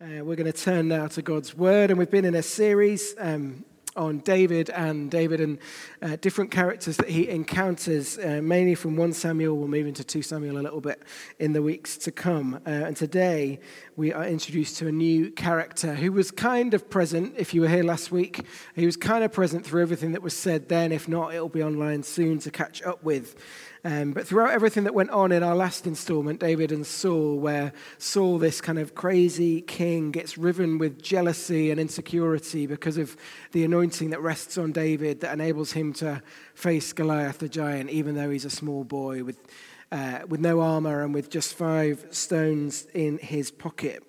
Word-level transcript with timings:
Uh, 0.00 0.24
we're 0.24 0.36
going 0.36 0.46
to 0.46 0.52
turn 0.52 0.86
now 0.86 1.08
to 1.08 1.20
God's 1.20 1.56
Word, 1.56 1.90
and 1.90 1.98
we've 1.98 2.08
been 2.08 2.24
in 2.24 2.36
a 2.36 2.42
series 2.42 3.16
um, 3.18 3.64
on 3.96 4.18
David 4.20 4.70
and 4.70 5.10
David 5.10 5.40
and 5.40 5.58
uh, 6.00 6.14
different 6.20 6.52
characters 6.52 6.96
that 6.98 7.08
he 7.08 7.28
encounters, 7.28 8.16
uh, 8.16 8.38
mainly 8.40 8.76
from 8.76 8.94
1 8.94 9.12
Samuel. 9.12 9.56
We'll 9.56 9.66
move 9.66 9.88
into 9.88 10.04
2 10.04 10.22
Samuel 10.22 10.56
a 10.56 10.62
little 10.62 10.80
bit 10.80 11.02
in 11.40 11.52
the 11.52 11.62
weeks 11.62 11.96
to 11.96 12.12
come. 12.12 12.60
Uh, 12.64 12.70
and 12.70 12.96
today 12.96 13.58
we 13.96 14.12
are 14.12 14.24
introduced 14.24 14.76
to 14.76 14.86
a 14.86 14.92
new 14.92 15.32
character 15.32 15.96
who 15.96 16.12
was 16.12 16.30
kind 16.30 16.74
of 16.74 16.88
present, 16.88 17.34
if 17.36 17.52
you 17.52 17.62
were 17.62 17.68
here 17.68 17.82
last 17.82 18.12
week, 18.12 18.46
he 18.76 18.86
was 18.86 18.96
kind 18.96 19.24
of 19.24 19.32
present 19.32 19.66
through 19.66 19.82
everything 19.82 20.12
that 20.12 20.22
was 20.22 20.36
said 20.36 20.68
then. 20.68 20.92
If 20.92 21.08
not, 21.08 21.34
it'll 21.34 21.48
be 21.48 21.64
online 21.64 22.04
soon 22.04 22.38
to 22.38 22.52
catch 22.52 22.84
up 22.84 23.02
with. 23.02 23.34
Um, 23.84 24.12
but 24.12 24.26
throughout 24.26 24.50
everything 24.50 24.84
that 24.84 24.94
went 24.94 25.10
on 25.10 25.30
in 25.30 25.42
our 25.42 25.54
last 25.54 25.86
installment, 25.86 26.40
David 26.40 26.72
and 26.72 26.86
Saul, 26.86 27.38
where 27.38 27.72
Saul, 27.98 28.38
this 28.38 28.60
kind 28.60 28.78
of 28.78 28.94
crazy 28.94 29.60
king, 29.60 30.10
gets 30.10 30.36
riven 30.36 30.78
with 30.78 31.00
jealousy 31.00 31.70
and 31.70 31.80
insecurity 31.80 32.66
because 32.66 32.98
of 32.98 33.16
the 33.52 33.64
anointing 33.64 34.10
that 34.10 34.20
rests 34.20 34.58
on 34.58 34.72
David 34.72 35.20
that 35.20 35.32
enables 35.32 35.72
him 35.72 35.92
to 35.94 36.22
face 36.54 36.92
Goliath 36.92 37.38
the 37.38 37.48
giant, 37.48 37.90
even 37.90 38.14
though 38.14 38.30
he's 38.30 38.44
a 38.44 38.50
small 38.50 38.82
boy 38.82 39.22
with, 39.22 39.38
uh, 39.92 40.20
with 40.28 40.40
no 40.40 40.60
armor 40.60 41.04
and 41.04 41.14
with 41.14 41.30
just 41.30 41.54
five 41.54 42.04
stones 42.10 42.86
in 42.94 43.18
his 43.18 43.50
pocket. 43.50 44.02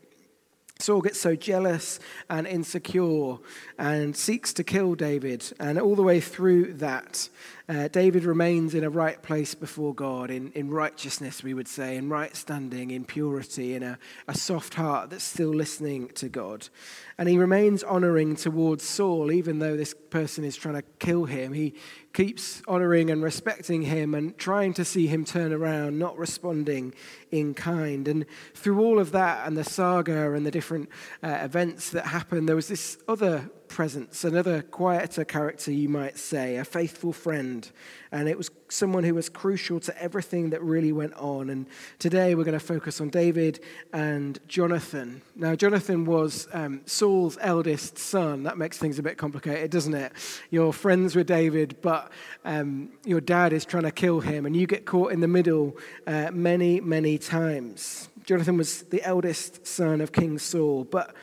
Saul 0.81 1.01
gets 1.01 1.19
so 1.19 1.35
jealous 1.35 1.99
and 2.29 2.47
insecure 2.47 3.35
and 3.77 4.15
seeks 4.15 4.53
to 4.53 4.63
kill 4.63 4.95
David. 4.95 5.43
And 5.59 5.77
all 5.77 5.93
the 5.93 6.03
way 6.03 6.21
through 6.21 6.75
that, 6.75 7.27
uh, 7.67 7.89
David 7.89 8.23
remains 8.23 8.73
in 8.73 8.85
a 8.85 8.89
right 8.89 9.21
place 9.21 9.53
before 9.55 9.93
God, 9.93 10.31
in, 10.31 10.53
in 10.53 10.69
righteousness, 10.69 11.43
we 11.43 11.53
would 11.53 11.67
say, 11.67 11.97
in 11.97 12.07
right 12.07 12.33
standing, 12.33 12.91
in 12.91 13.03
purity, 13.03 13.75
in 13.75 13.83
a, 13.83 13.99
a 14.29 14.33
soft 14.33 14.75
heart 14.75 15.09
that's 15.09 15.25
still 15.25 15.53
listening 15.53 16.07
to 16.15 16.29
God. 16.29 16.69
And 17.17 17.27
he 17.27 17.37
remains 17.37 17.83
honoring 17.83 18.37
towards 18.37 18.85
Saul, 18.85 19.33
even 19.33 19.59
though 19.59 19.75
this 19.75 19.93
person 19.93 20.45
is 20.45 20.55
trying 20.55 20.75
to 20.75 20.83
kill 20.99 21.25
him. 21.25 21.51
He 21.51 21.73
keeps 22.13 22.61
honoring 22.67 23.09
and 23.09 23.21
respecting 23.21 23.83
him 23.83 24.15
and 24.15 24.37
trying 24.37 24.73
to 24.73 24.83
see 24.83 25.07
him 25.07 25.23
turn 25.23 25.53
around, 25.53 25.99
not 25.99 26.17
responding 26.17 26.93
in 27.31 27.53
kind. 27.53 28.07
And 28.07 28.25
through 28.53 28.79
all 28.79 28.99
of 28.99 29.11
that 29.11 29.47
and 29.47 29.55
the 29.55 29.63
saga 29.63 30.33
and 30.33 30.45
the 30.45 30.51
different 30.51 30.89
uh, 31.21 31.39
events 31.41 31.91
that 31.91 32.07
happened, 32.07 32.49
there 32.49 32.55
was 32.55 32.67
this 32.67 32.97
other 33.07 33.49
presence, 33.69 34.23
another 34.23 34.61
quieter 34.61 35.23
character, 35.23 35.71
you 35.71 35.87
might 35.87 36.17
say, 36.17 36.57
a 36.57 36.65
faithful 36.65 37.13
friend. 37.13 37.69
And 38.11 38.27
it 38.27 38.37
was 38.37 38.49
someone 38.67 39.03
who 39.03 39.13
was 39.13 39.29
crucial 39.29 39.79
to 39.81 40.01
everything 40.01 40.49
that 40.49 40.61
really 40.61 40.91
went 40.91 41.13
on. 41.13 41.49
And 41.49 41.67
today 41.99 42.35
we're 42.35 42.43
going 42.43 42.59
to 42.59 42.65
focus 42.65 42.99
on 42.99 43.09
David 43.09 43.61
and 43.93 44.39
Jonathan. 44.47 45.21
Now, 45.35 45.55
Jonathan 45.55 46.05
was 46.05 46.47
um, 46.51 46.81
Saul's 46.85 47.37
eldest 47.39 47.97
son. 47.97 48.43
That 48.43 48.57
makes 48.57 48.77
things 48.77 48.99
a 48.99 49.03
bit 49.03 49.17
complicated, 49.17 49.71
doesn't 49.71 49.93
it? 49.93 50.11
You're 50.49 50.73
friends 50.73 51.15
with 51.15 51.27
David, 51.27 51.77
but 51.81 52.11
um, 52.43 52.89
your 53.05 53.21
dad 53.21 53.53
is 53.53 53.63
trying 53.63 53.83
to 53.83 53.91
kill 53.91 54.19
him, 54.19 54.45
and 54.45 54.55
you 54.55 54.67
get 54.67 54.85
caught 54.85 55.11
in 55.11 55.19
the 55.19 55.27
middle 55.27 55.77
uh, 56.07 56.31
many, 56.31 56.81
many 56.81 57.17
times. 57.17 58.09
Jonathan 58.25 58.57
was 58.57 58.83
the 58.83 59.03
eldest 59.03 59.65
son 59.65 60.01
of 60.01 60.11
King 60.11 60.37
Saul, 60.37 60.83
but 60.83 61.15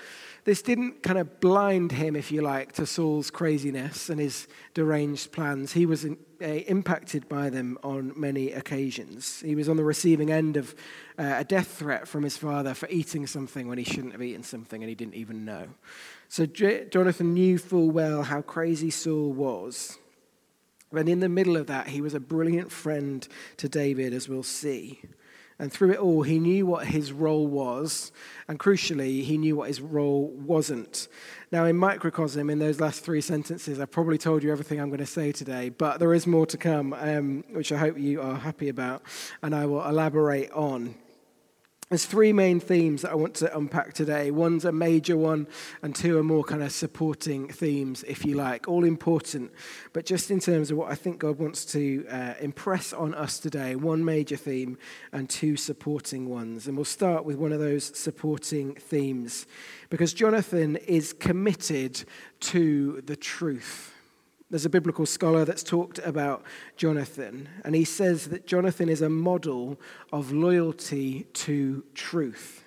this 0.46 0.62
didn't 0.62 1.02
kind 1.02 1.18
of 1.18 1.40
blind 1.40 1.90
him, 1.90 2.14
if 2.14 2.30
you 2.30 2.40
like, 2.40 2.70
to 2.74 2.86
Saul's 2.86 3.32
craziness 3.32 4.08
and 4.08 4.20
his 4.20 4.46
deranged 4.74 5.32
plans. 5.32 5.72
He 5.72 5.86
was 5.86 6.04
in, 6.04 6.16
uh, 6.40 6.46
impacted 6.46 7.28
by 7.28 7.50
them 7.50 7.76
on 7.82 8.12
many 8.14 8.52
occasions. 8.52 9.40
He 9.40 9.56
was 9.56 9.68
on 9.68 9.76
the 9.76 9.82
receiving 9.82 10.30
end 10.30 10.56
of 10.56 10.76
uh, 11.18 11.34
a 11.38 11.44
death 11.44 11.66
threat 11.66 12.06
from 12.06 12.22
his 12.22 12.36
father 12.36 12.74
for 12.74 12.88
eating 12.90 13.26
something 13.26 13.66
when 13.66 13.76
he 13.76 13.82
shouldn't 13.82 14.12
have 14.12 14.22
eaten 14.22 14.44
something 14.44 14.84
and 14.84 14.88
he 14.88 14.94
didn't 14.94 15.16
even 15.16 15.44
know. 15.44 15.66
So 16.28 16.46
J- 16.46 16.86
Jonathan 16.90 17.34
knew 17.34 17.58
full 17.58 17.90
well 17.90 18.22
how 18.22 18.40
crazy 18.40 18.90
Saul 18.90 19.32
was. 19.32 19.98
And 20.92 21.08
in 21.08 21.18
the 21.18 21.28
middle 21.28 21.56
of 21.56 21.66
that, 21.66 21.88
he 21.88 22.00
was 22.00 22.14
a 22.14 22.20
brilliant 22.20 22.70
friend 22.70 23.26
to 23.56 23.68
David, 23.68 24.14
as 24.14 24.28
we'll 24.28 24.44
see. 24.44 25.00
And 25.58 25.72
through 25.72 25.92
it 25.92 25.98
all, 25.98 26.22
he 26.22 26.38
knew 26.38 26.66
what 26.66 26.86
his 26.86 27.12
role 27.12 27.46
was, 27.46 28.12
and 28.46 28.58
crucially, 28.58 29.22
he 29.22 29.38
knew 29.38 29.56
what 29.56 29.68
his 29.68 29.80
role 29.80 30.28
wasn't. 30.28 31.08
Now, 31.50 31.64
in 31.64 31.76
microcosm, 31.76 32.50
in 32.50 32.58
those 32.58 32.78
last 32.78 33.02
three 33.02 33.22
sentences, 33.22 33.80
I've 33.80 33.90
probably 33.90 34.18
told 34.18 34.42
you 34.42 34.52
everything 34.52 34.80
I'm 34.80 34.88
going 34.88 34.98
to 34.98 35.06
say 35.06 35.32
today, 35.32 35.70
but 35.70 35.98
there 35.98 36.12
is 36.12 36.26
more 36.26 36.44
to 36.46 36.58
come, 36.58 36.92
um, 36.92 37.42
which 37.52 37.72
I 37.72 37.78
hope 37.78 37.98
you 37.98 38.20
are 38.20 38.34
happy 38.34 38.68
about, 38.68 39.02
and 39.42 39.54
I 39.54 39.64
will 39.64 39.82
elaborate 39.82 40.50
on. 40.52 40.94
There's 41.88 42.04
three 42.04 42.32
main 42.32 42.58
themes 42.58 43.02
that 43.02 43.12
I 43.12 43.14
want 43.14 43.34
to 43.36 43.56
unpack 43.56 43.92
today. 43.92 44.32
One's 44.32 44.64
a 44.64 44.72
major 44.72 45.16
one, 45.16 45.46
and 45.82 45.94
two 45.94 46.18
are 46.18 46.24
more 46.24 46.42
kind 46.42 46.64
of 46.64 46.72
supporting 46.72 47.46
themes, 47.46 48.02
if 48.08 48.24
you 48.24 48.34
like, 48.34 48.66
all 48.66 48.82
important. 48.82 49.52
But 49.92 50.04
just 50.04 50.32
in 50.32 50.40
terms 50.40 50.72
of 50.72 50.78
what 50.78 50.90
I 50.90 50.96
think 50.96 51.20
God 51.20 51.38
wants 51.38 51.64
to 51.66 52.04
uh, 52.10 52.34
impress 52.40 52.92
on 52.92 53.14
us 53.14 53.38
today, 53.38 53.76
one 53.76 54.04
major 54.04 54.36
theme 54.36 54.78
and 55.12 55.30
two 55.30 55.56
supporting 55.56 56.28
ones. 56.28 56.66
And 56.66 56.76
we'll 56.76 56.84
start 56.84 57.24
with 57.24 57.36
one 57.36 57.52
of 57.52 57.60
those 57.60 57.96
supporting 57.96 58.74
themes, 58.74 59.46
because 59.88 60.12
Jonathan 60.12 60.74
is 60.88 61.12
committed 61.12 62.02
to 62.40 63.00
the 63.02 63.14
truth. 63.14 63.95
There's 64.48 64.64
a 64.64 64.70
biblical 64.70 65.06
scholar 65.06 65.44
that's 65.44 65.64
talked 65.64 65.98
about 65.98 66.44
Jonathan, 66.76 67.48
and 67.64 67.74
he 67.74 67.84
says 67.84 68.28
that 68.28 68.46
Jonathan 68.46 68.88
is 68.88 69.02
a 69.02 69.08
model 69.08 69.76
of 70.12 70.30
loyalty 70.30 71.24
to 71.32 71.82
truth. 71.94 72.62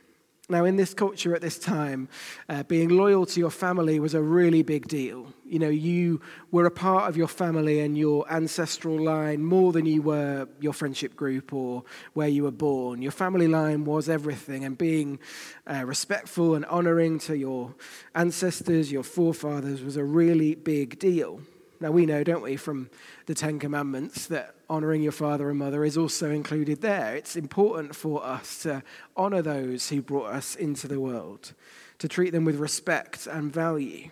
Now, 0.52 0.66
in 0.66 0.76
this 0.76 0.94
culture 0.94 1.34
at 1.36 1.42
this 1.42 1.58
time, 1.58 2.10
uh, 2.50 2.64
being 2.64 2.90
loyal 2.90 3.26
to 3.28 3.40
your 3.40 3.52
family 3.52 3.98
was 4.00 4.14
a 4.14 4.22
really 4.22 4.62
big 4.62 4.88
deal. 4.90 5.32
You 5.46 5.60
know, 5.60 5.70
you 5.70 6.20
were 6.52 6.66
a 6.66 6.72
part 6.72 7.08
of 7.08 7.16
your 7.16 7.28
family 7.30 7.80
and 7.80 7.98
your 7.98 8.30
ancestral 8.30 9.00
line 9.00 9.46
more 9.46 9.72
than 9.72 9.86
you 9.86 10.02
were 10.02 10.50
your 10.60 10.74
friendship 10.74 11.16
group 11.16 11.54
or 11.54 11.84
where 12.14 12.28
you 12.28 12.44
were 12.44 12.52
born. 12.52 13.02
Your 13.02 13.12
family 13.14 13.48
line 13.48 13.86
was 13.86 14.10
everything, 14.10 14.66
and 14.66 14.78
being 14.78 15.20
uh, 15.66 15.86
respectful 15.86 16.56
and 16.56 16.66
honoring 16.66 17.20
to 17.20 17.38
your 17.38 17.74
ancestors, 18.16 18.92
your 18.92 19.04
forefathers, 19.04 19.82
was 19.82 19.96
a 19.96 20.04
really 20.04 20.56
big 20.56 21.00
deal. 21.00 21.40
Now, 21.82 21.92
we 21.92 22.06
know, 22.06 22.24
don't 22.26 22.42
we, 22.42 22.58
from 22.58 22.90
the 23.26 23.34
Ten 23.34 23.58
Commandments 23.58 24.28
that 24.28 24.56
honoring 24.70 25.02
your 25.02 25.14
father 25.14 25.50
and 25.50 25.58
mother 25.58 25.86
is 25.86 25.98
also 25.98 26.30
included 26.30 26.82
there. 26.82 27.16
It's 27.16 27.38
important 27.38 27.96
for 27.96 28.26
us 28.26 28.64
to 28.64 28.84
honor 29.16 29.42
those 29.42 29.88
who 29.88 30.02
brought 30.02 30.34
us 30.34 30.56
into 30.56 30.90
the 30.90 31.00
world, 31.00 31.54
to 32.00 32.10
treat 32.10 32.32
them 32.32 32.44
with 32.44 32.58
respect 32.58 33.28
and 33.28 33.52
value. 33.52 34.10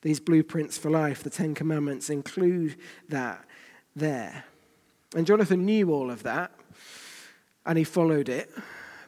These 0.00 0.20
blueprints 0.20 0.78
for 0.78 0.90
life, 0.90 1.22
the 1.22 1.30
Ten 1.30 1.54
Commandments, 1.54 2.08
include 2.08 2.76
that 3.08 3.44
there. 3.94 4.44
And 5.14 5.26
Jonathan 5.26 5.66
knew 5.66 5.92
all 5.92 6.10
of 6.10 6.22
that, 6.22 6.52
and 7.66 7.76
he 7.76 7.84
followed 7.84 8.30
it, 8.30 8.50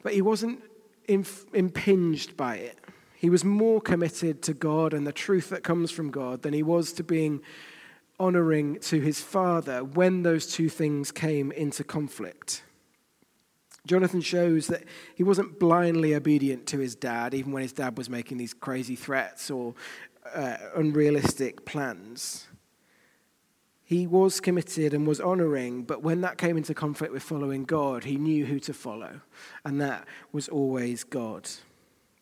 but 0.02 0.12
he 0.12 0.20
wasn't 0.20 0.62
impinged 1.06 2.36
by 2.36 2.56
it. 2.56 2.78
He 3.20 3.28
was 3.28 3.44
more 3.44 3.82
committed 3.82 4.40
to 4.44 4.54
God 4.54 4.94
and 4.94 5.06
the 5.06 5.12
truth 5.12 5.50
that 5.50 5.62
comes 5.62 5.90
from 5.90 6.10
God 6.10 6.40
than 6.40 6.54
he 6.54 6.62
was 6.62 6.90
to 6.94 7.04
being 7.04 7.42
honoring 8.18 8.80
to 8.80 8.98
his 8.98 9.20
father 9.20 9.84
when 9.84 10.22
those 10.22 10.46
two 10.46 10.70
things 10.70 11.12
came 11.12 11.52
into 11.52 11.84
conflict. 11.84 12.62
Jonathan 13.86 14.22
shows 14.22 14.68
that 14.68 14.84
he 15.14 15.22
wasn't 15.22 15.60
blindly 15.60 16.14
obedient 16.14 16.66
to 16.68 16.78
his 16.78 16.94
dad, 16.94 17.34
even 17.34 17.52
when 17.52 17.62
his 17.62 17.74
dad 17.74 17.98
was 17.98 18.08
making 18.08 18.38
these 18.38 18.54
crazy 18.54 18.96
threats 18.96 19.50
or 19.50 19.74
uh, 20.34 20.56
unrealistic 20.74 21.66
plans. 21.66 22.46
He 23.84 24.06
was 24.06 24.40
committed 24.40 24.94
and 24.94 25.06
was 25.06 25.20
honoring, 25.20 25.82
but 25.82 26.02
when 26.02 26.22
that 26.22 26.38
came 26.38 26.56
into 26.56 26.72
conflict 26.72 27.12
with 27.12 27.22
following 27.22 27.66
God, 27.66 28.04
he 28.04 28.16
knew 28.16 28.46
who 28.46 28.58
to 28.60 28.72
follow, 28.72 29.20
and 29.62 29.78
that 29.78 30.08
was 30.32 30.48
always 30.48 31.04
God. 31.04 31.50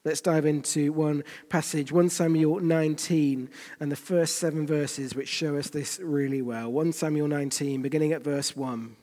Let's 0.08 0.22
dive 0.22 0.46
into 0.46 0.90
one 0.90 1.22
passage, 1.50 1.92
1 1.92 2.08
Samuel 2.08 2.60
19, 2.60 3.50
and 3.78 3.92
the 3.92 3.94
first 3.94 4.36
seven 4.36 4.66
verses, 4.66 5.14
which 5.14 5.28
show 5.28 5.58
us 5.58 5.68
this 5.68 6.00
really 6.02 6.40
well. 6.40 6.72
1 6.72 6.92
Samuel 6.92 7.28
19, 7.28 7.82
beginning 7.82 8.12
at 8.14 8.24
verse 8.24 8.56
1. 8.56 8.96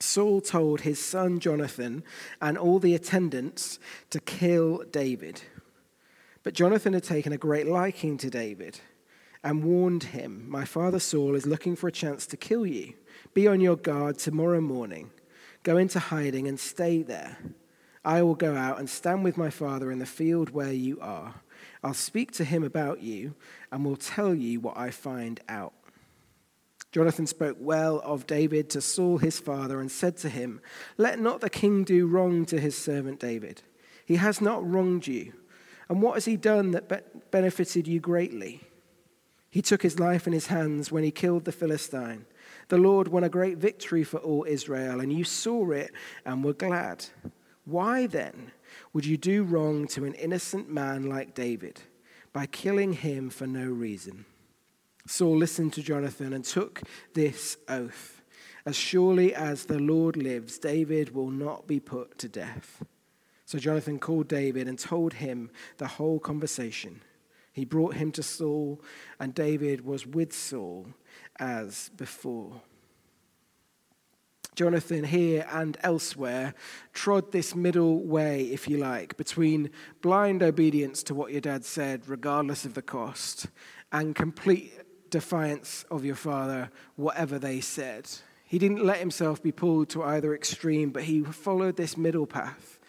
Saul 0.00 0.40
told 0.40 0.80
his 0.80 0.98
son 0.98 1.38
Jonathan 1.38 2.02
and 2.42 2.58
all 2.58 2.80
the 2.80 2.96
attendants 2.96 3.78
to 4.10 4.18
kill 4.18 4.82
David. 4.90 5.42
But 6.42 6.54
Jonathan 6.54 6.94
had 6.94 7.04
taken 7.04 7.32
a 7.32 7.38
great 7.38 7.68
liking 7.68 8.18
to 8.18 8.28
David 8.28 8.80
and 9.44 9.62
warned 9.62 10.02
him, 10.02 10.50
My 10.50 10.64
father 10.64 10.98
Saul 10.98 11.36
is 11.36 11.46
looking 11.46 11.76
for 11.76 11.86
a 11.86 11.92
chance 11.92 12.26
to 12.26 12.36
kill 12.36 12.66
you. 12.66 12.94
Be 13.34 13.46
on 13.46 13.60
your 13.60 13.76
guard 13.76 14.18
tomorrow 14.18 14.60
morning. 14.60 15.12
Go 15.62 15.76
into 15.76 16.00
hiding 16.00 16.48
and 16.48 16.58
stay 16.58 17.02
there. 17.02 17.38
I 18.08 18.22
will 18.22 18.36
go 18.36 18.56
out 18.56 18.78
and 18.78 18.88
stand 18.88 19.22
with 19.22 19.36
my 19.36 19.50
father 19.50 19.92
in 19.92 19.98
the 19.98 20.06
field 20.06 20.48
where 20.48 20.72
you 20.72 20.98
are. 20.98 21.34
I'll 21.84 21.92
speak 21.92 22.32
to 22.32 22.44
him 22.44 22.64
about 22.64 23.02
you 23.02 23.34
and 23.70 23.84
will 23.84 23.96
tell 23.96 24.34
you 24.34 24.60
what 24.60 24.78
I 24.78 24.90
find 24.90 25.38
out. 25.46 25.74
Jonathan 26.90 27.26
spoke 27.26 27.58
well 27.60 28.00
of 28.02 28.26
David 28.26 28.70
to 28.70 28.80
Saul 28.80 29.18
his 29.18 29.38
father 29.38 29.78
and 29.78 29.90
said 29.90 30.16
to 30.18 30.30
him, 30.30 30.62
Let 30.96 31.20
not 31.20 31.42
the 31.42 31.50
king 31.50 31.84
do 31.84 32.06
wrong 32.06 32.46
to 32.46 32.58
his 32.58 32.78
servant 32.78 33.20
David. 33.20 33.60
He 34.06 34.16
has 34.16 34.40
not 34.40 34.66
wronged 34.66 35.06
you. 35.06 35.34
And 35.90 36.00
what 36.00 36.14
has 36.14 36.24
he 36.24 36.38
done 36.38 36.70
that 36.70 36.88
be- 36.88 37.20
benefited 37.30 37.86
you 37.86 38.00
greatly? 38.00 38.62
He 39.50 39.60
took 39.60 39.82
his 39.82 40.00
life 40.00 40.26
in 40.26 40.32
his 40.32 40.46
hands 40.46 40.90
when 40.90 41.04
he 41.04 41.10
killed 41.10 41.44
the 41.44 41.52
Philistine. 41.52 42.24
The 42.68 42.78
Lord 42.78 43.08
won 43.08 43.24
a 43.24 43.28
great 43.28 43.58
victory 43.58 44.02
for 44.02 44.16
all 44.16 44.46
Israel, 44.48 44.98
and 44.98 45.12
you 45.12 45.24
saw 45.24 45.72
it 45.72 45.92
and 46.24 46.42
were 46.42 46.54
glad. 46.54 47.04
Why 47.68 48.06
then 48.06 48.52
would 48.94 49.04
you 49.04 49.18
do 49.18 49.42
wrong 49.42 49.86
to 49.88 50.06
an 50.06 50.14
innocent 50.14 50.70
man 50.70 51.02
like 51.02 51.34
David 51.34 51.82
by 52.32 52.46
killing 52.46 52.94
him 52.94 53.28
for 53.28 53.46
no 53.46 53.66
reason? 53.66 54.24
Saul 55.06 55.36
listened 55.36 55.74
to 55.74 55.82
Jonathan 55.82 56.32
and 56.32 56.46
took 56.46 56.80
this 57.12 57.58
oath 57.68 58.22
As 58.64 58.74
surely 58.74 59.34
as 59.34 59.66
the 59.66 59.78
Lord 59.78 60.16
lives, 60.16 60.58
David 60.58 61.14
will 61.14 61.30
not 61.30 61.66
be 61.66 61.78
put 61.78 62.16
to 62.20 62.28
death. 62.28 62.82
So 63.44 63.58
Jonathan 63.58 63.98
called 63.98 64.28
David 64.28 64.66
and 64.66 64.78
told 64.78 65.14
him 65.14 65.50
the 65.76 65.88
whole 65.88 66.18
conversation. 66.18 67.02
He 67.52 67.66
brought 67.66 67.94
him 67.94 68.12
to 68.12 68.22
Saul, 68.22 68.80
and 69.20 69.34
David 69.34 69.84
was 69.84 70.06
with 70.06 70.32
Saul 70.32 70.86
as 71.38 71.90
before. 71.98 72.62
Jonathan 74.58 75.04
here 75.04 75.46
and 75.52 75.76
elsewhere 75.84 76.52
trod 76.92 77.30
this 77.30 77.54
middle 77.54 78.02
way, 78.02 78.46
if 78.46 78.66
you 78.66 78.76
like, 78.76 79.16
between 79.16 79.70
blind 80.02 80.42
obedience 80.42 81.04
to 81.04 81.14
what 81.14 81.30
your 81.30 81.40
dad 81.40 81.64
said, 81.64 82.08
regardless 82.08 82.64
of 82.64 82.74
the 82.74 82.82
cost, 82.82 83.46
and 83.92 84.16
complete 84.16 84.72
defiance 85.10 85.84
of 85.92 86.04
your 86.04 86.16
father, 86.16 86.72
whatever 86.96 87.38
they 87.38 87.60
said. 87.60 88.10
He 88.44 88.58
didn't 88.58 88.84
let 88.84 88.98
himself 88.98 89.40
be 89.40 89.52
pulled 89.52 89.90
to 89.90 90.02
either 90.02 90.34
extreme, 90.34 90.90
but 90.90 91.04
he 91.04 91.22
followed 91.22 91.76
this 91.76 91.96
middle 91.96 92.26
path, 92.26 92.80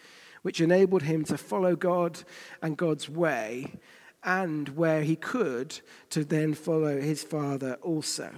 which 0.42 0.60
enabled 0.60 1.04
him 1.04 1.22
to 1.26 1.38
follow 1.38 1.76
God 1.76 2.24
and 2.60 2.76
God's 2.76 3.08
way, 3.08 3.78
and 4.24 4.70
where 4.70 5.04
he 5.04 5.14
could, 5.14 5.78
to 6.08 6.24
then 6.24 6.52
follow 6.54 7.00
his 7.00 7.22
father 7.22 7.74
also. 7.74 8.32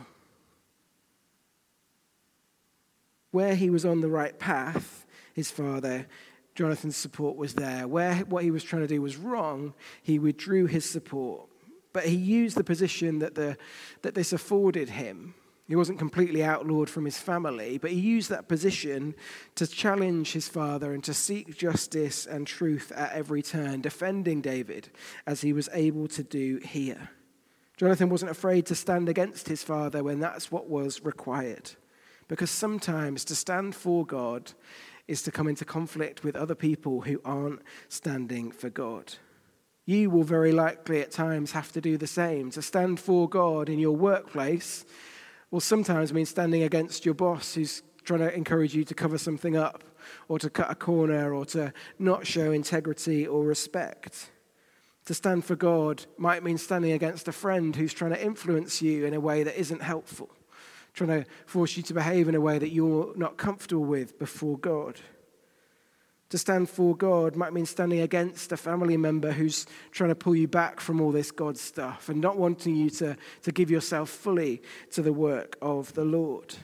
Where 3.33 3.55
he 3.55 3.69
was 3.69 3.85
on 3.85 4.01
the 4.01 4.09
right 4.09 4.39
path, 4.39 5.05
his 5.35 5.51
father, 5.51 6.07
Jonathan's 6.55 6.97
support 6.97 7.37
was 7.37 7.55
there. 7.55 7.89
Where 7.89 8.15
what 8.17 8.45
he 8.45 8.51
was 8.51 8.63
trying 8.63 8.83
to 8.83 8.89
do 8.89 9.03
was 9.03 9.17
wrong, 9.17 9.75
he 10.03 10.19
withdrew 10.19 10.67
his 10.67 10.89
support 10.89 11.49
but 11.93 12.05
he 12.05 12.17
used 12.17 12.57
the 12.57 12.65
position 12.65 13.19
that, 13.21 13.35
the, 13.35 13.57
that 14.03 14.15
this 14.15 14.33
afforded 14.33 14.91
him. 14.91 15.35
He 15.69 15.77
wasn't 15.77 15.99
completely 15.99 16.43
outlawed 16.43 16.91
from 16.91 17.05
his 17.05 17.19
family, 17.19 17.79
but 17.79 17.93
he 17.93 18.01
used 18.01 18.29
that 18.31 18.49
position 18.49 19.15
to 19.55 19.67
challenge 19.67 20.33
his 20.33 20.49
father 20.49 20.93
and 20.93 21.05
to 21.05 21.15
seek 21.15 21.57
justice 21.57 22.27
and 22.27 22.47
truth 22.47 22.93
at 22.95 23.13
every 23.13 23.43
turn, 23.43 23.81
defending 23.81 24.41
David 24.41 24.91
as 25.27 25.41
he 25.41 25.53
was 25.53 25.69
able 25.73 26.09
to 26.09 26.23
do 26.23 26.59
here. 26.59 27.11
Jonathan 27.77 28.11
wasn't 28.11 28.31
afraid 28.31 28.67
to 28.67 28.75
stand 28.75 29.09
against 29.09 29.49
his 29.49 29.63
father 29.63 30.03
when 30.03 30.21
that's 30.21 30.51
what 30.51 30.69
was 30.69 31.03
required. 31.05 31.71
Because 32.29 32.51
sometimes 32.51 33.25
to 33.27 33.35
stand 33.35 33.75
for 33.75 34.07
God 34.07 34.53
is 35.09 35.23
to 35.23 35.33
come 35.33 35.49
into 35.49 35.65
conflict 35.65 36.25
with 36.25 36.37
other 36.37 36.55
people 36.55 37.03
who 37.03 37.21
aren't 37.25 37.63
standing 37.89 38.51
for 38.51 38.71
God. 38.71 39.15
You 39.85 40.11
will 40.11 40.23
very 40.23 40.53
likely 40.53 41.01
at 41.01 41.11
times 41.11 41.53
have 41.53 41.73
to 41.73 41.81
do 41.81 41.99
the 41.99 42.07
same. 42.07 42.51
To 42.53 42.63
stand 42.63 43.01
for 43.01 43.29
God 43.29 43.69
in 43.69 43.79
your 43.79 43.97
workplace 43.97 44.85
will 45.51 45.61
sometimes 45.61 46.13
mean 46.13 46.27
standing 46.27 46.63
against 46.63 47.05
your 47.05 47.15
boss 47.15 47.55
who's 47.55 47.83
trying 48.05 48.21
to 48.21 48.35
encourage 48.35 48.75
you 48.75 48.85
to 48.85 48.95
cover 48.95 49.19
something 49.19 49.57
up 49.57 49.85
or 50.29 50.39
to 50.39 50.51
cut 50.51 50.71
a 50.71 50.75
corner 50.75 51.35
or 51.35 51.45
to 51.47 51.73
not 51.99 52.27
show 52.27 52.53
integrity 52.53 53.27
or 53.27 53.45
respect. 53.45 54.31
To 55.07 55.15
stand 55.15 55.45
for 55.45 55.57
God 55.57 56.05
might 56.17 56.45
mean 56.45 56.59
standing 56.59 56.93
against 56.93 57.27
a 57.27 57.33
friend 57.33 57.75
who's 57.75 57.93
trying 57.93 58.13
to 58.13 58.25
influence 58.25 58.81
you 58.81 59.05
in 59.05 59.15
a 59.15 59.21
way 59.21 59.43
that 59.43 59.59
isn't 59.59 59.83
helpful, 59.83 60.31
trying 60.95 61.25
to 61.25 61.27
force 61.47 61.77
you 61.77 61.83
to 61.85 61.95
behave 61.95 62.29
in 62.29 62.35
a 62.35 62.41
way 62.41 62.59
that 62.59 62.71
you're 62.71 63.13
not 63.17 63.37
comfortable 63.37 63.85
with 63.85 64.19
before 64.19 64.59
God. 64.59 65.01
To 66.31 66.39
stand 66.39 66.71
for 66.71 66.97
God 66.97 67.37
might 67.37 67.53
mean 67.53 67.67
standing 67.67 68.01
against 68.01 68.53
a 68.53 68.57
family 68.57 68.97
member 68.97 69.33
who's 69.33 69.67
trying 69.91 70.09
to 70.09 70.15
pull 70.15 70.35
you 70.35 70.49
back 70.49 70.81
from 70.81 70.99
all 70.99 71.13
this 71.13 71.31
God 71.31 71.59
stuff 71.59 72.09
and 72.09 72.23
not 72.23 72.39
wanting 72.39 72.75
you 72.75 72.89
to, 72.91 73.19
to 73.43 73.53
give 73.53 73.71
yourself 73.71 74.09
fully 74.09 74.63
to 74.93 75.03
the 75.03 75.13
work 75.13 75.59
of 75.61 75.93
the 75.93 76.07
Lord. 76.07 76.55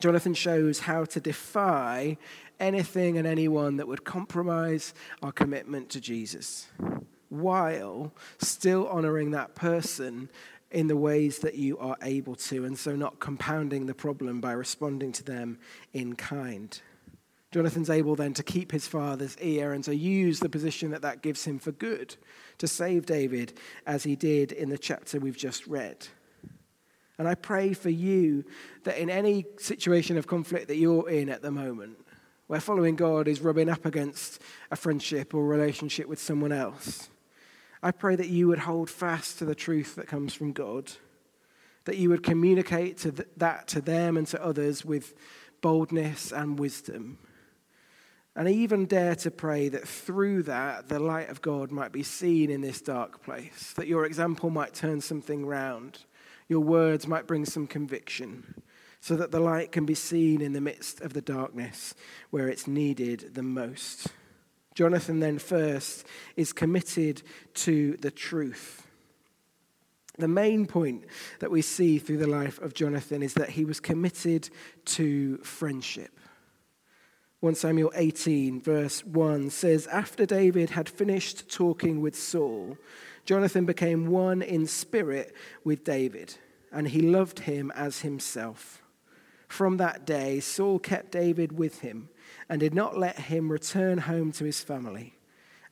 Jonathan 0.00 0.34
shows 0.34 0.80
how 0.80 1.06
to 1.06 1.18
defy 1.18 2.18
anything 2.60 3.16
and 3.16 3.26
anyone 3.26 3.78
that 3.78 3.88
would 3.88 4.04
compromise 4.04 4.92
our 5.22 5.32
commitment 5.32 5.88
to 5.90 6.00
Jesus 6.00 6.68
while 7.28 8.12
still 8.38 8.86
honoring 8.88 9.30
that 9.32 9.54
person 9.54 10.28
in 10.70 10.88
the 10.88 10.96
ways 10.96 11.38
that 11.38 11.54
you 11.54 11.78
are 11.78 11.96
able 12.02 12.34
to, 12.34 12.64
and 12.64 12.78
so 12.78 12.96
not 12.96 13.20
compounding 13.20 13.86
the 13.86 13.94
problem 13.94 14.40
by 14.40 14.52
responding 14.52 15.12
to 15.12 15.24
them 15.24 15.58
in 15.92 16.14
kind. 16.14 16.80
Jonathan's 17.52 17.90
able 17.90 18.16
then 18.16 18.34
to 18.34 18.42
keep 18.42 18.72
his 18.72 18.86
father's 18.86 19.36
ear 19.38 19.72
and 19.72 19.84
to 19.84 19.94
use 19.94 20.40
the 20.40 20.48
position 20.48 20.90
that 20.90 21.02
that 21.02 21.22
gives 21.22 21.44
him 21.44 21.58
for 21.58 21.72
good 21.72 22.16
to 22.58 22.66
save 22.66 23.06
David 23.06 23.58
as 23.86 24.02
he 24.02 24.16
did 24.16 24.52
in 24.52 24.68
the 24.68 24.76
chapter 24.76 25.18
we've 25.18 25.36
just 25.36 25.66
read. 25.66 26.08
And 27.18 27.26
I 27.26 27.34
pray 27.34 27.72
for 27.72 27.88
you 27.88 28.44
that 28.84 28.98
in 28.98 29.08
any 29.08 29.46
situation 29.58 30.18
of 30.18 30.26
conflict 30.26 30.68
that 30.68 30.76
you're 30.76 31.08
in 31.08 31.30
at 31.30 31.40
the 31.40 31.50
moment, 31.50 31.96
where 32.46 32.60
following 32.60 32.94
God 32.94 33.26
is 33.26 33.40
rubbing 33.40 33.68
up 33.68 33.86
against 33.86 34.42
a 34.70 34.76
friendship 34.76 35.32
or 35.34 35.46
relationship 35.46 36.08
with 36.08 36.20
someone 36.20 36.52
else, 36.52 37.08
I 37.82 37.90
pray 37.90 38.16
that 38.16 38.28
you 38.28 38.48
would 38.48 38.60
hold 38.60 38.90
fast 38.90 39.38
to 39.38 39.44
the 39.44 39.54
truth 39.54 39.94
that 39.96 40.06
comes 40.06 40.34
from 40.34 40.52
God, 40.52 40.92
that 41.84 41.96
you 41.96 42.08
would 42.08 42.22
communicate 42.22 42.98
to 42.98 43.12
th- 43.12 43.28
that 43.36 43.68
to 43.68 43.80
them 43.80 44.16
and 44.16 44.26
to 44.28 44.44
others 44.44 44.84
with 44.84 45.14
boldness 45.60 46.32
and 46.32 46.58
wisdom 46.58 47.18
and 48.36 48.48
even 48.50 48.84
dare 48.84 49.14
to 49.16 49.30
pray 49.30 49.70
that 49.70 49.88
through 49.88 50.42
that, 50.42 50.88
the 50.88 51.00
light 51.00 51.30
of 51.30 51.40
God 51.40 51.72
might 51.72 51.90
be 51.90 52.02
seen 52.02 52.50
in 52.50 52.60
this 52.60 52.82
dark 52.82 53.22
place, 53.22 53.72
that 53.76 53.86
your 53.86 54.04
example 54.04 54.50
might 54.50 54.74
turn 54.74 55.00
something 55.00 55.46
round, 55.46 56.04
your 56.46 56.60
words 56.60 57.06
might 57.06 57.26
bring 57.26 57.46
some 57.46 57.66
conviction, 57.66 58.62
so 59.00 59.16
that 59.16 59.30
the 59.30 59.40
light 59.40 59.72
can 59.72 59.86
be 59.86 59.94
seen 59.94 60.42
in 60.42 60.52
the 60.52 60.60
midst 60.60 61.00
of 61.00 61.14
the 61.14 61.22
darkness 61.22 61.94
where 62.28 62.48
it's 62.48 62.66
needed 62.66 63.30
the 63.32 63.42
most. 63.42 64.08
Jonathan, 64.76 65.20
then, 65.20 65.38
first, 65.38 66.06
is 66.36 66.52
committed 66.52 67.22
to 67.54 67.96
the 67.96 68.10
truth. 68.10 68.86
The 70.18 70.28
main 70.28 70.66
point 70.66 71.06
that 71.40 71.50
we 71.50 71.62
see 71.62 71.98
through 71.98 72.18
the 72.18 72.26
life 72.26 72.60
of 72.60 72.74
Jonathan 72.74 73.22
is 73.22 73.32
that 73.34 73.48
he 73.48 73.64
was 73.64 73.80
committed 73.80 74.50
to 74.84 75.38
friendship. 75.38 76.20
1 77.40 77.54
Samuel 77.54 77.90
18, 77.94 78.60
verse 78.60 79.02
1 79.02 79.48
says, 79.48 79.86
After 79.86 80.26
David 80.26 80.70
had 80.70 80.90
finished 80.90 81.50
talking 81.50 82.02
with 82.02 82.14
Saul, 82.14 82.76
Jonathan 83.24 83.64
became 83.64 84.08
one 84.08 84.42
in 84.42 84.66
spirit 84.66 85.34
with 85.64 85.84
David, 85.84 86.34
and 86.70 86.88
he 86.88 87.00
loved 87.00 87.40
him 87.40 87.72
as 87.74 88.00
himself. 88.00 88.82
From 89.48 89.78
that 89.78 90.04
day, 90.04 90.38
Saul 90.40 90.78
kept 90.78 91.12
David 91.12 91.52
with 91.52 91.80
him 91.80 92.10
and 92.48 92.60
did 92.60 92.74
not 92.74 92.98
let 92.98 93.18
him 93.18 93.50
return 93.50 93.98
home 93.98 94.32
to 94.32 94.44
his 94.44 94.60
family. 94.60 95.14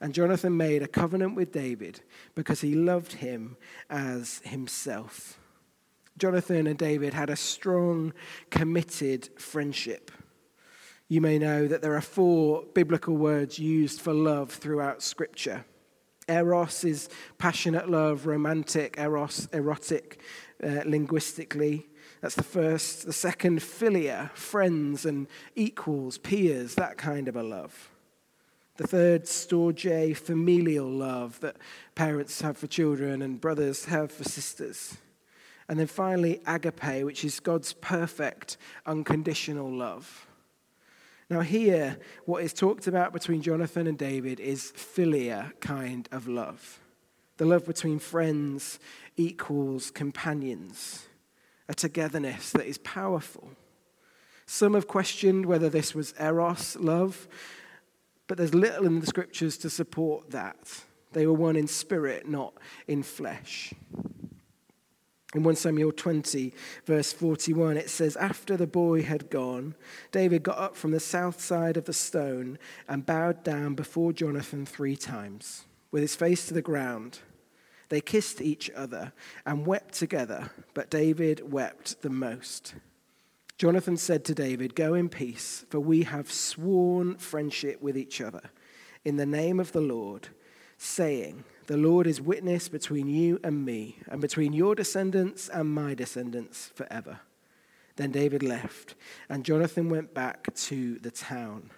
And 0.01 0.13
Jonathan 0.13 0.57
made 0.57 0.83
a 0.83 0.89
covenant 0.89 1.35
with 1.35 1.53
David 1.53 2.01
because 2.35 2.61
he 2.61 2.75
loved 2.75 3.15
him 3.15 3.57
as 3.89 4.41
himself. 4.45 5.39
Jonathan 6.19 6.67
and 6.67 6.79
David 6.79 7.15
had 7.15 7.31
a 7.31 7.37
strong, 7.37 8.13
committed 8.51 9.31
friendship 9.39 10.11
you 11.09 11.21
may 11.21 11.39
know 11.39 11.69
that 11.69 11.83
there 11.83 11.95
are 11.95 12.01
four 12.01 12.65
biblical 12.75 13.17
words 13.17 13.59
used 13.59 14.01
for 14.01 14.13
love 14.13 14.51
throughout 14.51 15.03
Scripture. 15.03 15.65
Eros 16.29 16.85
is 16.85 17.11
passionate 17.37 17.91
love, 17.91 18.27
romantic, 18.27 18.97
eros, 18.99 19.47
erotic, 19.53 20.21
uh, 20.63 20.81
linguistically. 20.87 21.87
That's 22.25 22.37
the 22.37 22.43
first. 22.43 23.05
The 23.05 23.13
second, 23.13 23.61
philia, 23.61 24.31
friends 24.31 25.05
and 25.05 25.27
equals, 25.55 26.17
peers, 26.17 26.75
that 26.77 26.97
kind 26.97 27.29
of 27.29 27.37
a 27.37 27.43
love. 27.43 27.91
The 28.79 28.87
third, 28.87 29.25
storge, 29.25 30.17
familial 30.17 30.89
love 30.89 31.39
that 31.41 31.59
parents 31.95 32.41
have 32.41 32.57
for 32.57 32.67
children 32.67 33.21
and 33.21 33.39
brothers 33.39 33.85
have 33.85 34.11
for 34.11 34.25
sisters. 34.25 34.97
And 35.69 35.79
then 35.79 35.87
finally, 35.87 36.41
agape, 36.47 37.05
which 37.05 37.27
is 37.27 37.41
God's 37.41 37.75
perfect, 37.75 38.57
unconditional 38.87 39.71
love. 39.71 40.27
Now, 41.29 41.43
here, 41.43 41.99
what 42.25 42.43
is 42.43 42.55
talked 42.55 42.87
about 42.87 43.13
between 43.13 43.43
Jonathan 43.43 43.87
and 43.87 43.99
David 43.99 44.41
is 44.41 44.73
philia 44.75 45.53
kind 45.61 46.09
of 46.11 46.27
love. 46.27 46.81
The 47.37 47.45
love 47.45 47.67
between 47.67 47.99
friends, 47.99 48.79
equals, 49.19 49.91
companions, 49.91 51.07
a 51.69 51.75
togetherness 51.75 52.53
that 52.53 52.67
is 52.67 52.79
powerful. 52.79 53.51
Some 54.47 54.75
have 54.75 54.87
questioned 54.89 55.47
whether 55.47 55.69
this 55.69 55.95
was 55.95 56.15
eros 56.19 56.77
love, 56.77 57.29
But 58.27 58.39
there's 58.39 58.55
little 58.55 58.87
in 58.87 59.01
the 59.01 59.07
scriptures 59.07 59.59
to 59.59 59.71
support 59.71 60.31
that. 60.31 60.85
They 61.13 61.27
were 61.27 61.35
one 61.35 61.57
in 61.57 61.69
spirit, 61.69 62.27
not 62.27 62.55
in 62.89 63.03
flesh. 63.03 63.73
In 65.35 65.43
1 65.43 65.57
Samuel 65.57 65.93
20, 65.93 66.55
verse 66.87 67.13
41, 67.13 67.77
it 67.77 67.91
says, 67.91 68.17
After 68.17 68.57
the 68.57 68.69
boy 68.69 69.03
had 69.03 69.31
gone, 69.31 69.75
David 70.13 70.45
got 70.45 70.59
up 70.59 70.77
from 70.77 70.93
the 70.93 71.01
south 71.01 71.41
side 71.41 71.77
of 71.77 71.87
the 71.87 71.93
stone 71.93 72.59
and 72.89 73.05
bowed 73.05 73.43
down 73.43 73.75
before 73.75 74.13
Jonathan 74.13 74.65
three 74.65 74.97
times, 74.97 75.65
with 75.91 76.03
his 76.03 76.15
face 76.15 76.47
to 76.47 76.55
the 76.55 76.63
ground. 76.63 77.19
They 77.89 78.01
kissed 78.01 78.41
each 78.41 78.71
other 78.71 79.13
and 79.45 79.67
wept 79.67 79.95
together, 79.95 80.51
but 80.73 80.91
David 80.91 81.53
wept 81.53 82.03
the 82.03 82.11
most. 82.11 82.75
Jonathan 83.57 83.97
said 83.97 84.25
to 84.25 84.35
David, 84.35 84.75
Go 84.75 84.95
in 84.95 85.09
peace, 85.09 85.65
for 85.71 85.79
we 85.79 86.03
have 86.03 86.31
sworn 86.31 87.17
friendship 87.17 87.81
with 87.81 87.97
each 87.97 88.21
other 88.21 88.51
in 89.05 89.17
the 89.17 89.27
name 89.27 89.61
of 89.61 89.73
the 89.73 89.81
Lord, 89.81 90.29
saying, 90.77 91.45
The 91.67 91.77
Lord 91.77 92.07
is 92.07 92.21
witness 92.21 92.69
between 92.69 93.09
you 93.09 93.39
and 93.45 93.65
me, 93.65 93.99
and 94.09 94.21
between 94.21 94.53
your 94.53 94.75
descendants 94.75 95.49
and 95.49 95.71
my 95.71 95.95
descendants 95.95 96.73
forever. 96.75 97.21
Then 97.97 98.11
David 98.11 98.43
left, 98.43 98.97
and 99.29 99.45
Jonathan 99.45 99.89
went 99.89 100.15
back 100.15 100.53
to 100.55 100.99
the 100.99 101.13
town. 101.13 101.71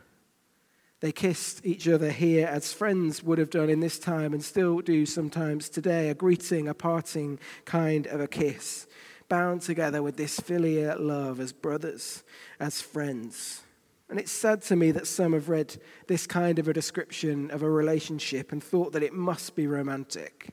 They 1.01 1.13
kissed 1.13 1.65
each 1.65 1.87
other 1.89 2.11
here 2.11 2.47
as 2.47 2.73
friends 2.73 3.23
would 3.23 3.39
have 3.39 3.51
done 3.51 3.69
in 3.69 3.81
this 3.81 3.99
time 3.99 4.33
and 4.33 4.43
still 4.43 4.81
do 4.81 5.05
sometimes 5.05 5.69
today, 5.69 6.09
a 6.09 6.15
greeting, 6.15 6.69
a 6.69 6.75
parting 6.75 7.39
kind 7.67 8.07
of 8.07 8.21
a 8.21 8.27
kiss 8.27 8.87
bound 9.29 9.61
together 9.61 10.03
with 10.03 10.17
this 10.17 10.41
filial 10.41 10.99
love 11.01 11.41
as 11.41 11.53
brothers, 11.53 12.23
as 12.61 12.81
friends. 12.81 13.63
And 14.09 14.21
it's 14.21 14.33
sad 14.33 14.63
to 14.63 14.77
me 14.77 14.93
that 14.93 15.07
some 15.07 15.33
have 15.33 15.49
read 15.49 15.77
this 16.07 16.27
kind 16.27 16.59
of 16.59 16.69
a 16.69 16.73
description 16.73 17.51
of 17.51 17.63
a 17.63 17.71
relationship 17.71 18.53
and 18.53 18.63
thought 18.63 18.93
that 18.93 19.03
it 19.03 19.13
must 19.13 19.57
be 19.57 19.67
romantic, 19.67 20.51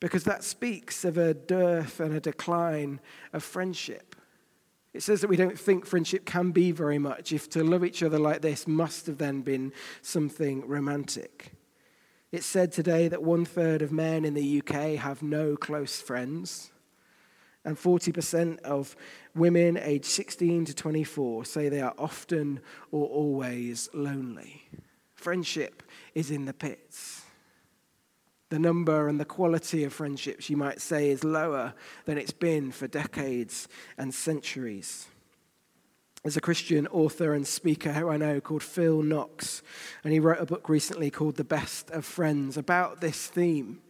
because 0.00 0.24
that 0.24 0.44
speaks 0.44 1.04
of 1.04 1.18
a 1.18 1.34
dearth 1.34 1.98
and 1.98 2.14
a 2.14 2.20
decline 2.20 3.00
of 3.32 3.42
friendship. 3.42 4.14
It 4.98 5.04
says 5.04 5.20
that 5.20 5.28
we 5.28 5.36
don't 5.36 5.56
think 5.56 5.86
friendship 5.86 6.26
can 6.26 6.50
be 6.50 6.72
very 6.72 6.98
much 6.98 7.32
if 7.32 7.48
to 7.50 7.62
love 7.62 7.84
each 7.84 8.02
other 8.02 8.18
like 8.18 8.42
this 8.42 8.66
must 8.66 9.06
have 9.06 9.18
then 9.18 9.42
been 9.42 9.72
something 10.02 10.66
romantic. 10.66 11.52
It's 12.32 12.44
said 12.44 12.72
today 12.72 13.06
that 13.06 13.22
one 13.22 13.44
third 13.44 13.80
of 13.80 13.92
men 13.92 14.24
in 14.24 14.34
the 14.34 14.60
UK 14.60 14.96
have 14.96 15.22
no 15.22 15.54
close 15.54 16.00
friends. 16.00 16.72
And 17.64 17.76
40% 17.76 18.58
of 18.62 18.96
women 19.36 19.76
aged 19.76 20.06
16 20.06 20.64
to 20.64 20.74
24 20.74 21.44
say 21.44 21.68
they 21.68 21.80
are 21.80 21.94
often 21.96 22.58
or 22.90 23.06
always 23.06 23.88
lonely. 23.94 24.68
Friendship 25.14 25.84
is 26.16 26.32
in 26.32 26.44
the 26.44 26.52
pits. 26.52 27.17
The 28.50 28.58
number 28.58 29.08
and 29.08 29.20
the 29.20 29.26
quality 29.26 29.84
of 29.84 29.92
friendships, 29.92 30.48
you 30.48 30.56
might 30.56 30.80
say, 30.80 31.10
is 31.10 31.22
lower 31.22 31.74
than 32.06 32.16
it's 32.16 32.32
been 32.32 32.72
for 32.72 32.88
decades 32.88 33.68
and 33.98 34.14
centuries. 34.14 35.06
There's 36.22 36.36
a 36.36 36.40
Christian 36.40 36.86
author 36.88 37.34
and 37.34 37.46
speaker 37.46 37.92
who 37.92 38.08
I 38.08 38.16
know 38.16 38.40
called 38.40 38.62
Phil 38.62 39.02
Knox, 39.02 39.62
and 40.02 40.12
he 40.12 40.18
wrote 40.18 40.40
a 40.40 40.46
book 40.46 40.68
recently 40.68 41.10
called 41.10 41.36
The 41.36 41.44
Best 41.44 41.90
of 41.90 42.04
Friends 42.04 42.56
about 42.56 43.00
this 43.00 43.26
theme. 43.26 43.80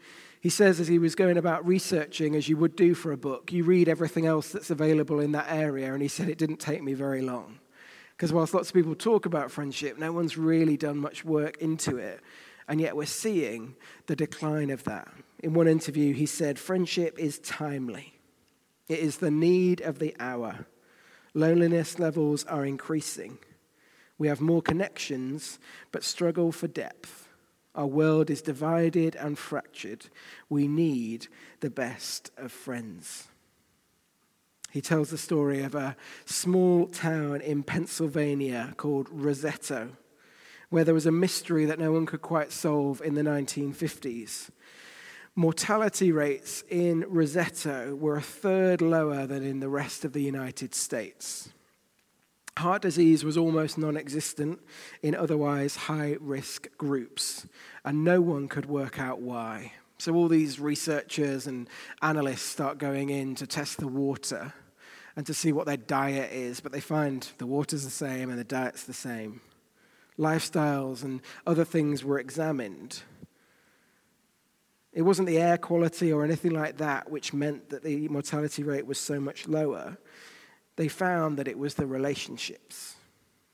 He 0.40 0.50
says, 0.50 0.78
as 0.78 0.88
he 0.88 0.98
was 0.98 1.14
going 1.14 1.36
about 1.36 1.66
researching, 1.66 2.36
as 2.36 2.48
you 2.48 2.56
would 2.56 2.76
do 2.76 2.94
for 2.94 3.12
a 3.12 3.16
book, 3.16 3.50
you 3.50 3.64
read 3.64 3.88
everything 3.88 4.26
else 4.26 4.52
that's 4.52 4.70
available 4.70 5.20
in 5.20 5.32
that 5.32 5.50
area. 5.50 5.92
And 5.92 6.02
he 6.02 6.08
said, 6.08 6.28
it 6.28 6.38
didn't 6.38 6.60
take 6.60 6.82
me 6.82 6.94
very 6.94 7.22
long. 7.22 7.58
Because 8.16 8.32
whilst 8.32 8.54
lots 8.54 8.68
of 8.68 8.74
people 8.74 8.94
talk 8.94 9.26
about 9.26 9.50
friendship, 9.50 9.98
no 9.98 10.12
one's 10.12 10.36
really 10.36 10.76
done 10.76 10.98
much 10.98 11.24
work 11.24 11.56
into 11.58 11.96
it. 11.96 12.20
And 12.68 12.80
yet 12.80 12.96
we're 12.96 13.06
seeing 13.06 13.74
the 14.06 14.14
decline 14.14 14.70
of 14.70 14.84
that. 14.84 15.08
In 15.42 15.54
one 15.54 15.66
interview, 15.66 16.12
he 16.12 16.26
said, 16.26 16.58
Friendship 16.58 17.18
is 17.18 17.38
timely, 17.38 18.20
it 18.88 18.98
is 18.98 19.18
the 19.18 19.30
need 19.30 19.80
of 19.80 19.98
the 19.98 20.14
hour. 20.20 20.66
Loneliness 21.34 21.98
levels 21.98 22.44
are 22.44 22.64
increasing. 22.64 23.38
We 24.18 24.28
have 24.28 24.40
more 24.40 24.62
connections, 24.62 25.58
but 25.92 26.02
struggle 26.02 26.50
for 26.52 26.66
depth. 26.66 27.28
Our 27.74 27.86
world 27.86 28.28
is 28.28 28.42
divided 28.42 29.14
and 29.14 29.38
fractured. 29.38 30.06
We 30.48 30.66
need 30.66 31.28
the 31.60 31.70
best 31.70 32.32
of 32.36 32.50
friends. 32.50 33.28
He 34.70 34.80
tells 34.80 35.10
the 35.10 35.18
story 35.18 35.62
of 35.62 35.74
a 35.74 35.96
small 36.24 36.86
town 36.88 37.40
in 37.40 37.62
Pennsylvania 37.62 38.74
called 38.76 39.08
Roseto, 39.10 39.90
where 40.70 40.84
there 40.84 40.94
was 40.94 41.06
a 41.06 41.12
mystery 41.12 41.64
that 41.64 41.78
no 41.78 41.92
one 41.92 42.06
could 42.06 42.22
quite 42.22 42.52
solve 42.52 43.00
in 43.02 43.14
the 43.14 43.22
1950s. 43.22 44.50
Mortality 45.34 46.10
rates 46.10 46.64
in 46.68 47.04
Roseto 47.04 47.96
were 47.96 48.16
a 48.16 48.22
third 48.22 48.82
lower 48.82 49.26
than 49.26 49.44
in 49.44 49.60
the 49.60 49.68
rest 49.68 50.04
of 50.04 50.12
the 50.12 50.22
United 50.22 50.74
States. 50.74 51.50
Heart 52.58 52.82
disease 52.82 53.24
was 53.24 53.36
almost 53.36 53.78
non 53.78 53.96
existent 53.96 54.58
in 55.00 55.14
otherwise 55.14 55.76
high 55.76 56.16
risk 56.18 56.66
groups, 56.76 57.46
and 57.84 58.02
no 58.02 58.20
one 58.20 58.48
could 58.48 58.66
work 58.66 58.98
out 58.98 59.20
why. 59.20 59.74
So, 59.98 60.12
all 60.14 60.26
these 60.26 60.58
researchers 60.58 61.46
and 61.46 61.68
analysts 62.02 62.42
start 62.42 62.78
going 62.78 63.10
in 63.10 63.36
to 63.36 63.46
test 63.46 63.78
the 63.78 63.86
water 63.86 64.52
and 65.14 65.24
to 65.26 65.34
see 65.34 65.52
what 65.52 65.66
their 65.66 65.76
diet 65.76 66.32
is, 66.32 66.58
but 66.58 66.72
they 66.72 66.80
find 66.80 67.28
the 67.38 67.46
water's 67.46 67.84
the 67.84 67.90
same 67.90 68.28
and 68.28 68.38
the 68.38 68.44
diet's 68.44 68.82
the 68.84 68.92
same. 68.92 69.40
Lifestyles 70.18 71.02
and 71.04 71.20
other 71.46 71.64
things 71.64 72.04
were 72.04 72.18
examined. 72.18 73.02
It 74.92 75.02
wasn't 75.02 75.28
the 75.28 75.38
air 75.38 75.58
quality 75.58 76.12
or 76.12 76.24
anything 76.24 76.52
like 76.52 76.78
that 76.78 77.10
which 77.10 77.32
meant 77.32 77.70
that 77.70 77.84
the 77.84 78.08
mortality 78.08 78.62
rate 78.62 78.86
was 78.86 78.98
so 78.98 79.20
much 79.20 79.46
lower 79.46 79.98
they 80.78 80.88
found 80.88 81.36
that 81.36 81.48
it 81.48 81.58
was 81.58 81.74
the 81.74 81.86
relationships. 81.86 82.94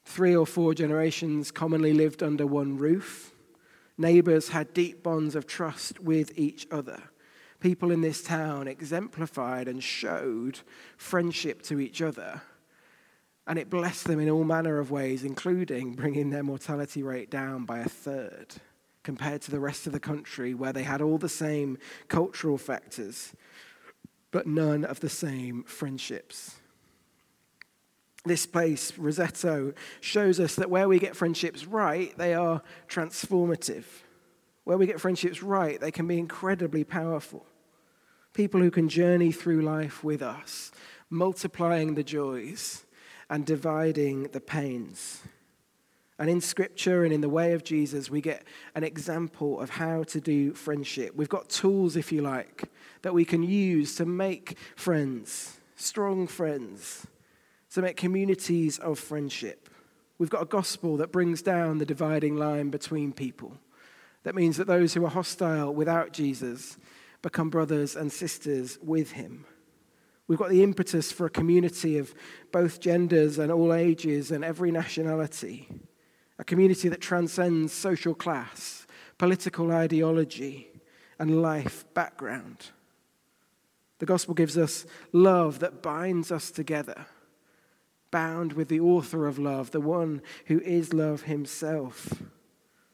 Three 0.04 0.36
or 0.36 0.46
four 0.46 0.74
generations 0.74 1.50
commonly 1.50 1.94
lived 1.94 2.22
under 2.22 2.46
one 2.46 2.76
roof. 2.76 3.32
Neighbors 3.96 4.50
had 4.50 4.74
deep 4.74 5.02
bonds 5.02 5.34
of 5.34 5.46
trust 5.46 5.98
with 6.00 6.38
each 6.38 6.66
other. 6.70 7.02
People 7.60 7.90
in 7.90 8.02
this 8.02 8.22
town 8.22 8.68
exemplified 8.68 9.68
and 9.68 9.82
showed 9.82 10.60
friendship 10.98 11.62
to 11.62 11.80
each 11.80 12.02
other. 12.02 12.42
And 13.46 13.58
it 13.58 13.68
blessed 13.68 14.06
them 14.06 14.20
in 14.20 14.30
all 14.30 14.44
manner 14.44 14.78
of 14.78 14.90
ways, 14.90 15.22
including 15.22 15.92
bringing 15.94 16.30
their 16.30 16.42
mortality 16.42 17.02
rate 17.02 17.30
down 17.30 17.64
by 17.64 17.80
a 17.80 17.88
third 17.88 18.54
compared 19.02 19.42
to 19.42 19.50
the 19.50 19.60
rest 19.60 19.86
of 19.86 19.92
the 19.92 20.00
country, 20.00 20.54
where 20.54 20.72
they 20.72 20.82
had 20.82 21.02
all 21.02 21.18
the 21.18 21.28
same 21.28 21.76
cultural 22.08 22.56
factors, 22.56 23.34
but 24.30 24.46
none 24.46 24.82
of 24.82 25.00
the 25.00 25.10
same 25.10 25.62
friendships 25.64 26.56
this 28.24 28.46
place, 28.46 28.92
Roseto, 28.92 29.74
shows 30.00 30.40
us 30.40 30.56
that 30.56 30.70
where 30.70 30.88
we 30.88 30.98
get 30.98 31.16
friendships 31.16 31.66
right, 31.66 32.16
they 32.16 32.34
are 32.34 32.62
transformative. 32.88 33.84
Where 34.64 34.78
we 34.78 34.86
get 34.86 35.00
friendships 35.00 35.42
right, 35.42 35.78
they 35.78 35.90
can 35.90 36.06
be 36.06 36.18
incredibly 36.18 36.84
powerful. 36.84 37.44
People 38.32 38.60
who 38.60 38.70
can 38.70 38.88
journey 38.88 39.30
through 39.30 39.60
life 39.60 40.02
with 40.02 40.22
us, 40.22 40.72
multiplying 41.10 41.94
the 41.94 42.02
joys 42.02 42.84
and 43.30 43.46
dividing 43.46 44.24
the 44.24 44.40
pains. 44.40 45.22
And 46.18 46.30
in 46.30 46.40
Scripture 46.40 47.04
and 47.04 47.12
in 47.12 47.20
the 47.20 47.28
way 47.28 47.52
of 47.52 47.64
Jesus, 47.64 48.08
we 48.08 48.20
get 48.20 48.44
an 48.74 48.84
example 48.84 49.60
of 49.60 49.70
how 49.70 50.04
to 50.04 50.20
do 50.20 50.52
friendship. 50.52 51.14
We've 51.16 51.28
got 51.28 51.48
tools, 51.48 51.96
if 51.96 52.12
you 52.12 52.22
like, 52.22 52.70
that 53.02 53.14
we 53.14 53.24
can 53.24 53.42
use 53.42 53.96
to 53.96 54.06
make 54.06 54.56
friends, 54.76 55.58
strong 55.76 56.26
friends 56.26 57.06
to 57.74 57.82
make 57.82 57.96
communities 57.96 58.78
of 58.78 59.00
friendship. 59.00 59.68
We've 60.18 60.30
got 60.30 60.42
a 60.42 60.46
gospel 60.46 60.96
that 60.98 61.10
brings 61.10 61.42
down 61.42 61.78
the 61.78 61.84
dividing 61.84 62.36
line 62.36 62.70
between 62.70 63.12
people. 63.12 63.58
That 64.22 64.36
means 64.36 64.56
that 64.58 64.68
those 64.68 64.94
who 64.94 65.04
are 65.04 65.10
hostile 65.10 65.74
without 65.74 66.12
Jesus 66.12 66.78
become 67.20 67.50
brothers 67.50 67.96
and 67.96 68.12
sisters 68.12 68.78
with 68.80 69.12
him. 69.12 69.44
We've 70.26 70.38
got 70.38 70.50
the 70.50 70.62
impetus 70.62 71.12
for 71.12 71.26
a 71.26 71.30
community 71.30 71.98
of 71.98 72.14
both 72.50 72.80
genders 72.80 73.38
and 73.38 73.52
all 73.52 73.74
ages 73.74 74.30
and 74.30 74.44
every 74.44 74.70
nationality. 74.70 75.68
A 76.38 76.44
community 76.44 76.88
that 76.88 77.00
transcends 77.00 77.72
social 77.72 78.14
class, 78.14 78.86
political 79.18 79.70
ideology, 79.70 80.68
and 81.18 81.42
life 81.42 81.84
background. 81.94 82.70
The 83.98 84.06
gospel 84.06 84.34
gives 84.34 84.58
us 84.58 84.86
love 85.12 85.60
that 85.60 85.82
binds 85.82 86.32
us 86.32 86.50
together 86.50 87.06
bound 88.14 88.52
with 88.52 88.68
the 88.68 88.78
author 88.78 89.26
of 89.26 89.40
love, 89.40 89.72
the 89.72 89.80
one 89.80 90.22
who 90.46 90.60
is 90.60 90.94
love 90.94 91.22
himself. 91.22 92.22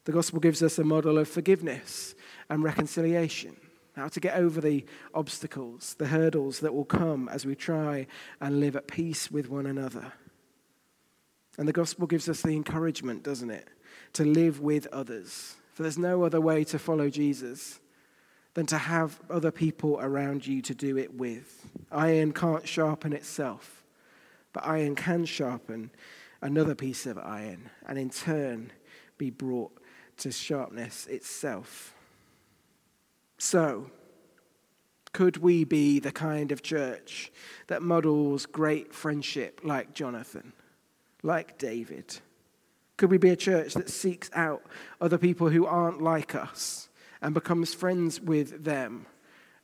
The 0.07 0.13
gospel 0.13 0.41
gives 0.41 0.63
us 0.63 0.79
a 0.79 0.83
model 0.83 1.19
of 1.19 1.29
forgiveness 1.29 2.15
and 2.49 2.65
reconciliation, 2.65 3.55
how 3.97 4.09
to 4.09 4.21
get 4.21 4.37
over 4.37 4.61
the 4.61 4.85
obstacles, 5.15 5.95
the 5.99 6.07
hurdles 6.07 6.61
that 6.61 6.75
will 6.75 6.85
come 6.85 7.29
as 7.29 7.45
we 7.45 7.55
try 7.55 8.07
and 8.41 8.61
live 8.61 8.77
at 8.77 8.87
peace 8.87 9.31
with 9.31 9.49
one 9.49 9.67
another. 9.67 10.13
And 11.59 11.69
the 11.69 11.73
gospel 11.73 12.07
gives 12.07 12.29
us 12.29 12.43
the 12.43 12.55
encouragement, 12.55 13.23
doesn't 13.23 13.51
it, 13.51 13.69
to 14.15 14.25
live 14.25 14.61
with 14.61 14.87
others. 14.89 15.57
For 15.73 15.83
there's 15.83 15.99
no 15.99 16.23
other 16.23 16.41
way 16.41 16.65
to 16.65 16.79
follow 16.79 17.11
Jesus 17.11 17.81
than 18.55 18.67
to 18.67 18.79
have 18.79 19.21
other 19.31 19.51
people 19.51 19.99
around 20.01 20.47
you 20.47 20.63
to 20.63 20.75
do 20.75 20.97
it 20.97 21.15
with. 21.15 21.69
Iron 21.93 22.33
can't 22.33 22.67
sharpen 22.67 23.13
itself, 23.13 23.85
but 24.53 24.67
iron 24.67 24.95
can 24.95 25.25
sharpen 25.25 25.91
another 26.43 26.75
piece 26.75 27.07
of 27.07 27.19
iron 27.19 27.71
and 27.87 27.99
in 27.99 28.11
turn 28.11 28.73
be 29.19 29.31
brought 29.31 29.73
to 30.19 30.33
sharpness 30.33 31.07
itself. 31.07 31.95
So, 33.43 33.91
could 35.15 35.39
we 35.39 35.65
be 35.65 35.99
the 35.99 36.13
kind 36.13 36.53
of 36.53 36.63
church 36.63 37.33
that 37.69 37.81
models 37.81 38.45
great 38.45 38.95
friendship 38.95 39.63
like 39.65 39.95
Jonathan, 39.95 40.53
like 41.23 41.57
David? 41.57 42.19
Could 42.99 43.11
we 43.11 43.17
be 43.17 43.31
a 43.31 43.37
church 43.37 43.73
that 43.75 43.89
seeks 43.89 44.29
out 44.35 44.63
other 45.01 45.17
people 45.17 45.49
who 45.49 45.65
aren't 45.65 46.03
like 46.03 46.35
us 46.35 46.91
and 47.23 47.33
becomes 47.33 47.73
friends 47.73 48.21
with 48.21 48.63
them 48.63 49.07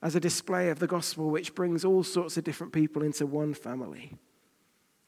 as 0.01 0.17
a 0.17 0.21
display 0.21 0.71
of 0.71 0.79
the 0.79 0.87
gospel 0.87 1.29
which 1.29 1.55
brings 1.55 1.85
all 1.85 2.03
sorts 2.03 2.39
of 2.39 2.45
different 2.45 2.73
people 2.73 3.03
into 3.03 3.27
one 3.27 3.53
family? 3.53 4.17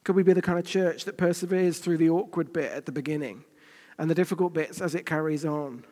Could 0.03 0.15
we 0.15 0.21
be 0.21 0.33
the 0.33 0.43
kind 0.43 0.59
of 0.59 0.65
church 0.65 1.05
that 1.05 1.17
perseveres 1.17 1.79
through 1.79 1.97
the 1.97 2.11
awkward 2.11 2.53
bit 2.53 2.71
at 2.71 2.85
the 2.85 2.91
beginning 2.91 3.45
and 3.97 4.11
the 4.11 4.15
difficult 4.15 4.53
bits 4.53 4.79
as 4.79 4.93
it 4.93 5.07
carries 5.07 5.43
on? 5.43 5.85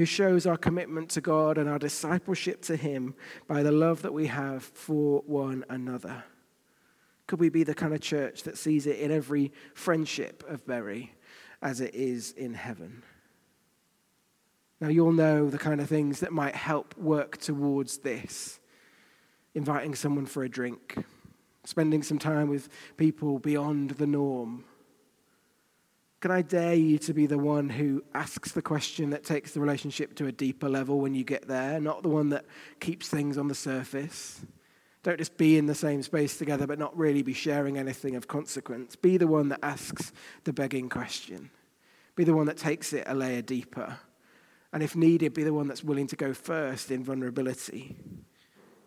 Who 0.00 0.06
shows 0.06 0.46
our 0.46 0.56
commitment 0.56 1.10
to 1.10 1.20
God 1.20 1.58
and 1.58 1.68
our 1.68 1.78
discipleship 1.78 2.62
to 2.62 2.74
Him 2.74 3.14
by 3.46 3.62
the 3.62 3.70
love 3.70 4.00
that 4.00 4.14
we 4.14 4.28
have 4.28 4.62
for 4.62 5.22
one 5.26 5.62
another. 5.68 6.24
Could 7.26 7.38
we 7.38 7.50
be 7.50 7.64
the 7.64 7.74
kind 7.74 7.92
of 7.92 8.00
church 8.00 8.44
that 8.44 8.56
sees 8.56 8.86
it 8.86 8.98
in 8.98 9.10
every 9.10 9.52
friendship 9.74 10.42
of 10.48 10.66
Bury 10.66 11.12
as 11.60 11.82
it 11.82 11.94
is 11.94 12.32
in 12.32 12.54
heaven? 12.54 13.02
Now, 14.80 14.88
you'll 14.88 15.12
know 15.12 15.50
the 15.50 15.58
kind 15.58 15.82
of 15.82 15.88
things 15.90 16.20
that 16.20 16.32
might 16.32 16.54
help 16.56 16.96
work 16.96 17.36
towards 17.36 17.98
this 17.98 18.58
inviting 19.54 19.94
someone 19.94 20.24
for 20.24 20.44
a 20.44 20.48
drink, 20.48 20.96
spending 21.64 22.02
some 22.02 22.18
time 22.18 22.48
with 22.48 22.70
people 22.96 23.38
beyond 23.38 23.90
the 23.90 24.06
norm 24.06 24.64
can 26.20 26.30
I 26.30 26.42
dare 26.42 26.74
you 26.74 26.98
to 26.98 27.14
be 27.14 27.26
the 27.26 27.38
one 27.38 27.70
who 27.70 28.04
asks 28.14 28.52
the 28.52 28.60
question 28.60 29.10
that 29.10 29.24
takes 29.24 29.52
the 29.52 29.60
relationship 29.60 30.14
to 30.16 30.26
a 30.26 30.32
deeper 30.32 30.68
level 30.68 31.00
when 31.00 31.14
you 31.14 31.24
get 31.24 31.48
there, 31.48 31.80
not 31.80 32.02
the 32.02 32.10
one 32.10 32.28
that 32.30 32.44
keeps 32.78 33.08
things 33.08 33.38
on 33.38 33.48
the 33.48 33.54
surface? 33.54 34.44
Don't 35.02 35.16
just 35.16 35.38
be 35.38 35.56
in 35.56 35.64
the 35.64 35.74
same 35.74 36.02
space 36.02 36.36
together 36.36 36.66
but 36.66 36.78
not 36.78 36.96
really 36.96 37.22
be 37.22 37.32
sharing 37.32 37.78
anything 37.78 38.16
of 38.16 38.28
consequence. 38.28 38.96
Be 38.96 39.16
the 39.16 39.26
one 39.26 39.48
that 39.48 39.60
asks 39.62 40.12
the 40.44 40.52
begging 40.52 40.90
question. 40.90 41.50
Be 42.16 42.24
the 42.24 42.34
one 42.34 42.46
that 42.46 42.58
takes 42.58 42.92
it 42.92 43.04
a 43.06 43.14
layer 43.14 43.40
deeper. 43.40 43.98
And 44.74 44.82
if 44.82 44.94
needed, 44.94 45.32
be 45.32 45.42
the 45.42 45.54
one 45.54 45.68
that's 45.68 45.82
willing 45.82 46.06
to 46.08 46.16
go 46.16 46.34
first 46.34 46.90
in 46.90 47.02
vulnerability. 47.02 47.96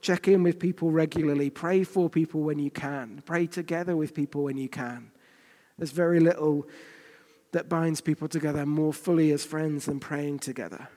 Check 0.01 0.27
in 0.27 0.43
with 0.43 0.59
people 0.59 0.91
regularly. 0.91 1.49
Pray 1.49 1.83
for 1.83 2.09
people 2.11 2.41
when 2.41 2.59
you 2.59 2.69
can. 2.69 3.23
Pray 3.25 3.47
together 3.47 3.97
with 3.97 4.13
people 4.13 4.43
when 4.43 4.57
you 4.57 4.69
can. 4.69 5.11
There's 5.79 5.91
very 5.91 6.19
little 6.19 6.67
that 7.53 7.69
binds 7.69 8.01
people 8.01 8.27
together 8.27 8.65
more 8.65 8.91
fully 8.91 9.31
as 9.31 9.45
friends 9.45 9.85
than 9.85 9.99
praying 9.99 10.39
together. 10.39 10.89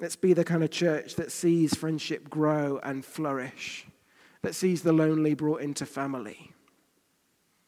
Let's 0.00 0.16
be 0.16 0.32
the 0.32 0.44
kind 0.44 0.62
of 0.62 0.70
church 0.70 1.16
that 1.16 1.32
sees 1.32 1.74
friendship 1.74 2.30
grow 2.30 2.78
and 2.84 3.04
flourish, 3.04 3.86
that 4.42 4.54
sees 4.54 4.82
the 4.82 4.92
lonely 4.92 5.34
brought 5.34 5.62
into 5.62 5.86
family, 5.86 6.52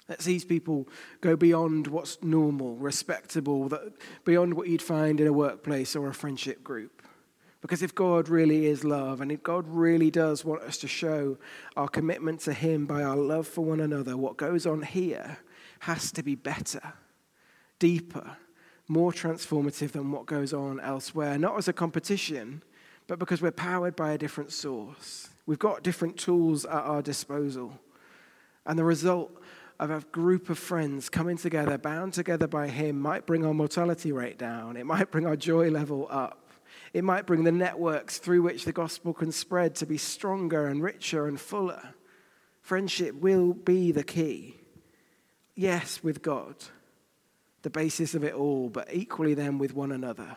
that 0.06 0.22
sees 0.22 0.44
people 0.44 0.88
go 1.20 1.36
beyond 1.36 1.86
what's 1.88 2.22
normal, 2.22 2.76
respectable, 2.76 3.68
that 3.70 3.94
beyond 4.24 4.54
what 4.54 4.68
you'd 4.68 4.82
find 4.82 5.20
in 5.20 5.26
a 5.26 5.32
workplace 5.32 5.96
or 5.96 6.08
a 6.08 6.14
friendship 6.14 6.62
group. 6.62 7.02
Because 7.62 7.82
if 7.82 7.94
God 7.94 8.28
really 8.28 8.66
is 8.66 8.84
love, 8.84 9.20
and 9.20 9.32
if 9.32 9.42
God 9.42 9.66
really 9.66 10.10
does 10.10 10.44
want 10.44 10.62
us 10.62 10.78
to 10.78 10.88
show 10.88 11.36
our 11.76 11.88
commitment 11.88 12.40
to 12.40 12.52
Him 12.52 12.86
by 12.86 13.02
our 13.02 13.16
love 13.16 13.46
for 13.46 13.64
one 13.64 13.80
another, 13.80 14.16
what 14.16 14.36
goes 14.36 14.66
on 14.66 14.82
here 14.82 15.38
has 15.80 16.12
to 16.12 16.22
be 16.22 16.34
better 16.34 16.94
deeper, 17.80 18.36
more 18.86 19.10
transformative 19.10 19.90
than 19.90 20.12
what 20.12 20.26
goes 20.26 20.52
on 20.52 20.78
elsewhere, 20.78 21.36
not 21.36 21.58
as 21.58 21.66
a 21.66 21.72
competition, 21.72 22.62
but 23.08 23.18
because 23.18 23.42
we're 23.42 23.50
powered 23.50 23.96
by 23.96 24.12
a 24.12 24.18
different 24.18 24.52
source. 24.52 25.28
We've 25.46 25.58
got 25.58 25.82
different 25.82 26.16
tools 26.16 26.64
at 26.64 26.72
our 26.72 27.02
disposal. 27.02 27.80
And 28.64 28.78
the 28.78 28.84
result 28.84 29.32
of 29.80 29.90
a 29.90 30.00
group 30.12 30.50
of 30.50 30.58
friends 30.58 31.08
coming 31.08 31.36
together, 31.36 31.78
bound 31.78 32.12
together 32.12 32.46
by 32.46 32.68
Him, 32.68 33.00
might 33.00 33.26
bring 33.26 33.44
our 33.44 33.54
mortality 33.54 34.12
rate 34.12 34.38
down. 34.38 34.76
It 34.76 34.86
might 34.86 35.10
bring 35.10 35.26
our 35.26 35.36
joy 35.36 35.70
level 35.70 36.06
up. 36.10 36.50
It 36.92 37.02
might 37.02 37.26
bring 37.26 37.44
the 37.44 37.52
networks 37.52 38.18
through 38.18 38.42
which 38.42 38.64
the 38.64 38.72
gospel 38.72 39.14
can 39.14 39.32
spread 39.32 39.74
to 39.76 39.86
be 39.86 39.96
stronger 39.96 40.66
and 40.66 40.82
richer 40.82 41.26
and 41.26 41.40
fuller. 41.40 41.94
Friendship 42.60 43.14
will 43.14 43.54
be 43.54 43.90
the 43.90 44.04
key. 44.04 44.56
Yes, 45.54 46.02
with 46.02 46.22
God 46.22 46.56
the 47.62 47.70
basis 47.70 48.14
of 48.14 48.24
it 48.24 48.34
all, 48.34 48.68
but 48.68 48.88
equally 48.92 49.34
then 49.34 49.58
with 49.58 49.74
one 49.74 49.92
another 49.92 50.36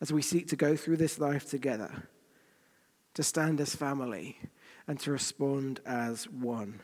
as 0.00 0.12
we 0.12 0.22
seek 0.22 0.48
to 0.48 0.56
go 0.56 0.76
through 0.76 0.96
this 0.96 1.18
life 1.18 1.48
together, 1.48 2.08
to 3.14 3.22
stand 3.22 3.60
as 3.60 3.74
family, 3.74 4.38
and 4.86 5.00
to 5.00 5.10
respond 5.10 5.80
as 5.86 6.28
one. 6.28 6.80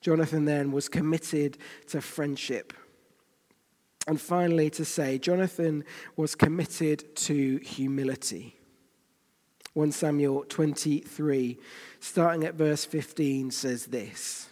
Jonathan 0.00 0.44
then 0.44 0.72
was 0.72 0.88
committed 0.88 1.58
to 1.86 2.00
friendship. 2.00 2.72
And 4.06 4.20
finally, 4.20 4.70
to 4.70 4.84
say, 4.84 5.18
Jonathan 5.18 5.84
was 6.16 6.34
committed 6.34 7.14
to 7.16 7.58
humility. 7.58 8.56
1 9.74 9.92
Samuel 9.92 10.44
23, 10.48 11.58
starting 12.00 12.44
at 12.44 12.54
verse 12.54 12.84
15, 12.84 13.50
says 13.50 13.86
this. 13.86 14.48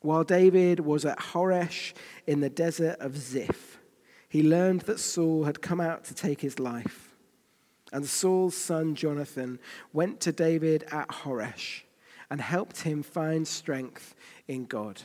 While 0.00 0.24
David 0.24 0.80
was 0.80 1.04
at 1.04 1.18
Horesh 1.18 1.92
in 2.26 2.40
the 2.40 2.50
desert 2.50 2.96
of 3.00 3.18
Ziph, 3.18 3.78
he 4.28 4.42
learned 4.42 4.82
that 4.82 5.00
Saul 5.00 5.44
had 5.44 5.60
come 5.60 5.80
out 5.80 6.04
to 6.04 6.14
take 6.14 6.40
his 6.40 6.58
life. 6.58 7.14
And 7.92 8.06
Saul's 8.06 8.56
son 8.56 8.94
Jonathan 8.94 9.58
went 9.92 10.20
to 10.20 10.32
David 10.32 10.84
at 10.92 11.08
Horesh 11.08 11.82
and 12.30 12.40
helped 12.40 12.82
him 12.82 13.02
find 13.02 13.46
strength 13.46 14.14
in 14.46 14.64
God. 14.66 15.02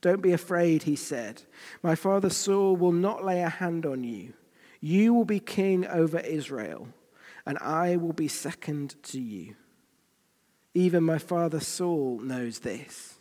Don't 0.00 0.22
be 0.22 0.32
afraid, 0.32 0.82
he 0.82 0.96
said. 0.96 1.42
My 1.82 1.94
father 1.94 2.30
Saul 2.30 2.76
will 2.76 2.92
not 2.92 3.24
lay 3.24 3.42
a 3.42 3.48
hand 3.48 3.86
on 3.86 4.02
you. 4.02 4.32
You 4.80 5.14
will 5.14 5.24
be 5.24 5.38
king 5.38 5.86
over 5.86 6.18
Israel, 6.18 6.88
and 7.46 7.56
I 7.58 7.96
will 7.96 8.12
be 8.12 8.26
second 8.26 8.96
to 9.04 9.20
you. 9.20 9.54
Even 10.74 11.04
my 11.04 11.18
father 11.18 11.60
Saul 11.60 12.18
knows 12.20 12.60
this. 12.60 13.18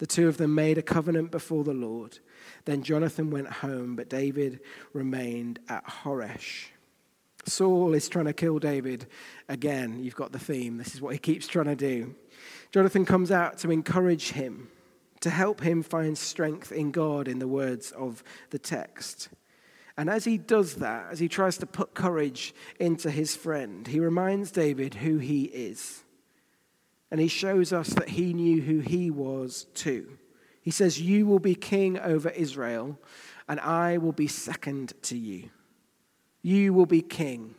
The 0.00 0.06
two 0.06 0.28
of 0.28 0.38
them 0.38 0.54
made 0.54 0.78
a 0.78 0.82
covenant 0.82 1.30
before 1.30 1.62
the 1.62 1.74
Lord. 1.74 2.20
Then 2.64 2.82
Jonathan 2.82 3.30
went 3.30 3.48
home, 3.48 3.96
but 3.96 4.08
David 4.08 4.60
remained 4.94 5.58
at 5.68 5.86
Horesh. 5.86 6.68
Saul 7.44 7.92
is 7.92 8.08
trying 8.08 8.24
to 8.24 8.32
kill 8.32 8.58
David 8.58 9.06
again. 9.46 10.02
You've 10.02 10.16
got 10.16 10.32
the 10.32 10.38
theme. 10.38 10.78
This 10.78 10.94
is 10.94 11.02
what 11.02 11.12
he 11.12 11.18
keeps 11.18 11.46
trying 11.46 11.66
to 11.66 11.76
do. 11.76 12.14
Jonathan 12.72 13.04
comes 13.04 13.30
out 13.30 13.58
to 13.58 13.70
encourage 13.70 14.30
him, 14.30 14.68
to 15.20 15.28
help 15.28 15.60
him 15.60 15.82
find 15.82 16.16
strength 16.16 16.72
in 16.72 16.92
God, 16.92 17.28
in 17.28 17.38
the 17.38 17.46
words 17.46 17.90
of 17.92 18.24
the 18.48 18.58
text. 18.58 19.28
And 19.98 20.08
as 20.08 20.24
he 20.24 20.38
does 20.38 20.76
that, 20.76 21.08
as 21.12 21.18
he 21.18 21.28
tries 21.28 21.58
to 21.58 21.66
put 21.66 21.92
courage 21.92 22.54
into 22.78 23.10
his 23.10 23.36
friend, 23.36 23.86
he 23.86 24.00
reminds 24.00 24.50
David 24.50 24.94
who 24.94 25.18
he 25.18 25.44
is. 25.44 26.04
And 27.10 27.20
he 27.20 27.28
shows 27.28 27.72
us 27.72 27.88
that 27.90 28.10
he 28.10 28.32
knew 28.32 28.62
who 28.62 28.78
he 28.80 29.10
was 29.10 29.66
too. 29.74 30.18
He 30.62 30.70
says, 30.70 31.00
You 31.00 31.26
will 31.26 31.38
be 31.38 31.54
king 31.54 31.98
over 31.98 32.28
Israel, 32.30 32.98
and 33.48 33.58
I 33.60 33.98
will 33.98 34.12
be 34.12 34.28
second 34.28 34.92
to 35.02 35.16
you. 35.16 35.50
You 36.42 36.72
will 36.72 36.86
be 36.86 37.02
king. 37.02 37.54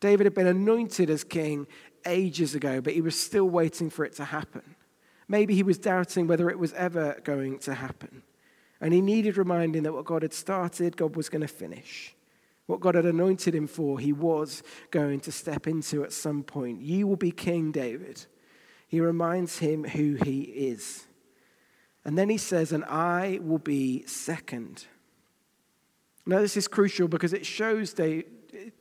David 0.00 0.26
had 0.26 0.34
been 0.34 0.46
anointed 0.46 1.10
as 1.10 1.24
king 1.24 1.66
ages 2.06 2.54
ago, 2.54 2.80
but 2.80 2.92
he 2.92 3.00
was 3.00 3.18
still 3.18 3.48
waiting 3.48 3.90
for 3.90 4.04
it 4.04 4.14
to 4.16 4.24
happen. 4.24 4.76
Maybe 5.28 5.54
he 5.54 5.62
was 5.62 5.78
doubting 5.78 6.26
whether 6.26 6.48
it 6.48 6.58
was 6.58 6.72
ever 6.72 7.20
going 7.24 7.58
to 7.60 7.74
happen. 7.74 8.22
And 8.80 8.94
he 8.94 9.00
needed 9.00 9.36
reminding 9.36 9.82
that 9.82 9.92
what 9.92 10.04
God 10.04 10.22
had 10.22 10.32
started, 10.32 10.96
God 10.96 11.16
was 11.16 11.28
going 11.28 11.42
to 11.42 11.48
finish. 11.48 12.14
What 12.66 12.80
God 12.80 12.94
had 12.94 13.06
anointed 13.06 13.54
him 13.54 13.66
for, 13.66 13.98
he 13.98 14.12
was 14.12 14.62
going 14.90 15.20
to 15.20 15.32
step 15.32 15.66
into 15.66 16.04
at 16.04 16.12
some 16.12 16.42
point. 16.42 16.80
You 16.80 17.06
will 17.06 17.16
be 17.16 17.30
king, 17.30 17.72
David. 17.72 18.24
He 18.88 19.00
reminds 19.00 19.58
him 19.58 19.84
who 19.84 20.14
he 20.24 20.40
is. 20.40 21.06
And 22.04 22.18
then 22.18 22.30
he 22.30 22.38
says, 22.38 22.72
And 22.72 22.84
I 22.86 23.38
will 23.42 23.58
be 23.58 24.04
second. 24.06 24.86
Now, 26.26 26.40
this 26.40 26.56
is 26.56 26.66
crucial 26.66 27.06
because 27.06 27.32
it 27.32 27.46
shows, 27.46 27.94
it 27.98 28.26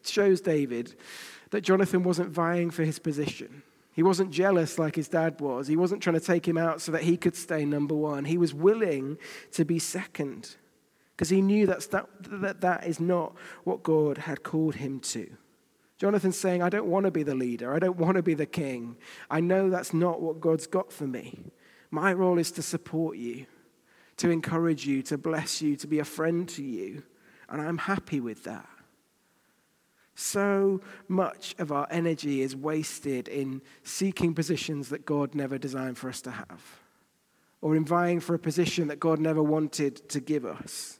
shows 0.04 0.42
David 0.42 0.96
that 1.52 1.62
Jonathan 1.62 2.04
wasn't 2.04 2.30
vying 2.30 2.72
for 2.72 2.84
his 2.84 3.00
position. 3.00 3.64
He 3.94 4.04
wasn't 4.04 4.32
jealous 4.32 4.78
like 4.78 4.96
his 4.96 5.08
dad 5.08 5.42
was. 5.42 5.68
He 5.68 5.76
wasn't 5.76 6.04
trying 6.04 6.20
to 6.20 6.26
take 6.26 6.48
him 6.48 6.58
out 6.58 6.82
so 6.82 6.92
that 6.92 7.04
he 7.04 7.18
could 7.18 7.36
stay 7.36 7.66
number 7.66 7.96
one. 7.96 8.26
He 8.26 8.38
was 8.38 8.54
willing 8.54 9.18
to 9.54 9.66
be 9.66 9.80
second, 9.80 10.56
because 11.16 11.30
he 11.30 11.42
knew 11.42 11.66
that's 11.66 11.88
that, 11.88 12.08
that 12.20 12.62
that 12.62 12.86
is 12.86 13.00
not 13.00 13.36
what 13.64 13.82
God 13.84 14.20
had 14.20 14.44
called 14.44 14.76
him 14.76 15.00
to. 15.00 15.28
Jonathan's 15.98 16.38
saying, 16.38 16.62
I 16.62 16.70
don't 16.70 16.88
want 16.88 17.06
to 17.06 17.12
be 17.12 17.24
the 17.24 17.36
leader. 17.36 17.74
I 17.74 17.80
don't 17.80 17.98
want 17.98 18.18
to 18.18 18.24
be 18.24 18.36
the 18.36 18.46
king. 18.46 18.98
I 19.30 19.40
know 19.40 19.70
that's 19.70 19.94
not 19.94 20.22
what 20.22 20.40
God's 20.40 20.68
got 20.68 20.92
for 20.92 21.08
me. 21.08 21.52
My 21.90 22.14
role 22.14 22.38
is 22.38 22.52
to 22.52 22.62
support 22.62 23.18
you, 23.18 23.48
to 24.18 24.30
encourage 24.30 24.86
you, 24.86 25.02
to 25.04 25.18
bless 25.18 25.62
you, 25.62 25.76
to 25.78 25.88
be 25.88 26.00
a 26.00 26.06
friend 26.06 26.48
to 26.50 26.64
you. 26.64 27.04
And 27.50 27.62
I'm 27.62 27.80
happy 27.80 28.20
with 28.20 28.44
that. 28.44 28.68
So 30.14 30.82
much 31.08 31.56
of 31.60 31.72
our 31.72 31.88
energy 31.92 32.42
is 32.42 32.56
wasted 32.56 33.28
in 33.28 33.62
seeking 33.84 34.34
positions 34.34 34.90
that 34.90 35.06
God 35.06 35.36
never 35.36 35.58
designed 35.58 35.98
for 35.98 36.10
us 36.10 36.22
to 36.22 36.32
have, 36.32 36.80
or 37.62 37.76
in 37.76 37.86
vying 37.86 38.20
for 38.20 38.34
a 38.34 38.40
position 38.40 38.88
that 38.88 39.00
God 39.00 39.20
never 39.20 39.44
wanted 39.44 40.10
to 40.10 40.20
give 40.20 40.44
us. 40.44 41.00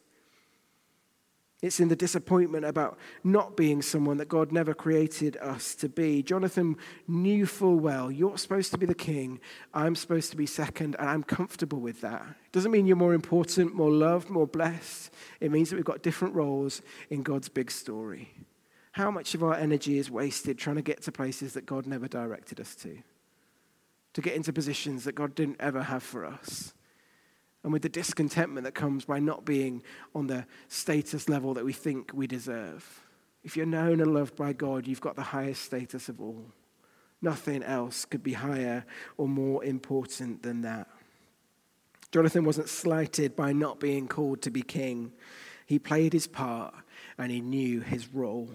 It's 1.64 1.80
in 1.80 1.88
the 1.88 1.96
disappointment 1.96 2.66
about 2.66 3.00
not 3.24 3.58
being 3.58 3.82
someone 3.82 4.18
that 4.18 4.30
God 4.30 4.52
never 4.52 4.76
created 4.76 5.38
us 5.38 5.74
to 5.76 5.90
be. 5.90 6.22
Jonathan 6.22 6.78
knew 7.08 7.48
full 7.48 7.80
well 7.80 8.12
you're 8.12 8.38
supposed 8.38 8.72
to 8.72 8.78
be 8.78 8.86
the 8.86 8.94
king, 8.94 9.40
I'm 9.74 9.96
supposed 9.96 10.30
to 10.32 10.38
be 10.38 10.46
second, 10.46 10.96
and 11.00 11.10
I'm 11.10 11.24
comfortable 11.24 11.80
with 11.80 12.02
that. 12.02 12.22
It 12.22 12.52
doesn't 12.52 12.72
mean 12.72 12.86
you're 12.86 12.96
more 12.96 13.16
important, 13.16 13.74
more 13.74 13.92
loved, 13.92 14.30
more 14.30 14.46
blessed. 14.46 15.12
It 15.40 15.52
means 15.52 15.72
that 15.72 15.78
we've 15.78 15.86
got 15.86 16.04
different 16.04 16.36
roles 16.36 16.84
in 17.10 17.24
God's 17.24 17.50
big 17.50 17.72
story. 17.72 18.32
How 18.92 19.10
much 19.10 19.34
of 19.34 19.44
our 19.44 19.56
energy 19.56 19.98
is 19.98 20.12
wasted 20.12 20.60
trying 20.60 20.76
to 20.76 20.82
get 20.84 21.02
to 21.04 21.12
places 21.12 21.54
that 21.54 21.66
God 21.66 21.88
never 21.88 22.08
directed 22.08 22.60
us 22.60 22.76
to? 22.76 23.00
To 24.14 24.22
get 24.22 24.36
into 24.36 24.54
positions 24.54 25.06
that 25.06 25.16
God 25.16 25.34
didn't 25.34 25.58
ever 25.60 25.82
have 25.82 26.04
for 26.04 26.24
us? 26.24 26.74
And 27.68 27.74
with 27.74 27.82
the 27.82 27.90
discontentment 27.90 28.64
that 28.64 28.76
comes 28.76 29.04
by 29.04 29.20
not 29.20 29.44
being 29.44 29.84
on 30.16 30.28
the 30.28 30.46
status 30.70 31.28
level 31.28 31.54
that 31.54 31.66
we 31.66 31.74
think 31.74 32.12
we 32.14 32.26
deserve. 32.26 33.04
If 33.44 33.58
you're 33.58 33.66
known 33.66 34.00
and 34.00 34.14
loved 34.14 34.38
by 34.38 34.54
God, 34.54 34.88
you've 34.88 35.02
got 35.02 35.18
the 35.18 35.22
highest 35.22 35.64
status 35.64 36.08
of 36.08 36.22
all. 36.22 36.46
Nothing 37.22 37.64
else 37.64 38.06
could 38.06 38.24
be 38.24 38.32
higher 38.32 38.86
or 39.18 39.28
more 39.28 39.66
important 39.66 40.44
than 40.44 40.62
that. 40.62 40.88
Jonathan 42.10 42.46
wasn't 42.46 42.70
slighted 42.70 43.36
by 43.36 43.52
not 43.52 43.82
being 43.82 44.08
called 44.08 44.42
to 44.44 44.50
be 44.50 44.62
king. 44.62 45.12
He 45.66 45.78
played 45.78 46.14
his 46.14 46.26
part 46.26 46.74
and 47.18 47.34
he 47.34 47.42
knew 47.42 47.82
his 47.82 48.08
role. 48.14 48.50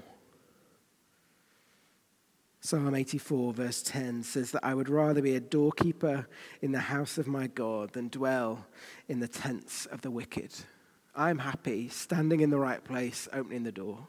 Psalm 2.65 2.95
84, 2.95 3.55
verse 3.55 3.83
10 3.83 4.23
says 4.23 4.53
that 4.53 4.65
I 4.65 4.73
would 4.73 4.89
rather 4.89 5.21
be 5.21 5.35
a 5.35 5.41
doorkeeper 5.41 6.29
in 6.61 6.71
the 6.71 6.79
house 6.79 7.19
of 7.19 7.27
my 7.27 7.49
God 7.49 7.93
than 7.93 8.07
dwell 8.07 8.67
in 9.09 9.19
the 9.19 9.27
tents 9.27 9.87
of 9.87 10.03
the 10.03 10.13
wicked. 10.13 10.55
I'm 11.17 11.41
happy 11.41 11.89
standing 11.89 12.39
in 12.39 12.51
the 12.51 12.61
right 12.61 12.83
place, 12.83 13.29
opening 13.33 13.65
the 13.65 13.73
door. 13.73 14.07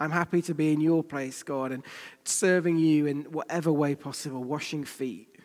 I'm 0.00 0.10
happy 0.10 0.42
to 0.42 0.52
be 0.52 0.72
in 0.72 0.80
your 0.80 1.04
place, 1.04 1.44
God, 1.44 1.70
and 1.70 1.84
serving 2.24 2.76
you 2.76 3.06
in 3.06 3.22
whatever 3.26 3.70
way 3.70 3.94
possible, 3.94 4.42
washing 4.42 4.84
feet. 4.84 5.38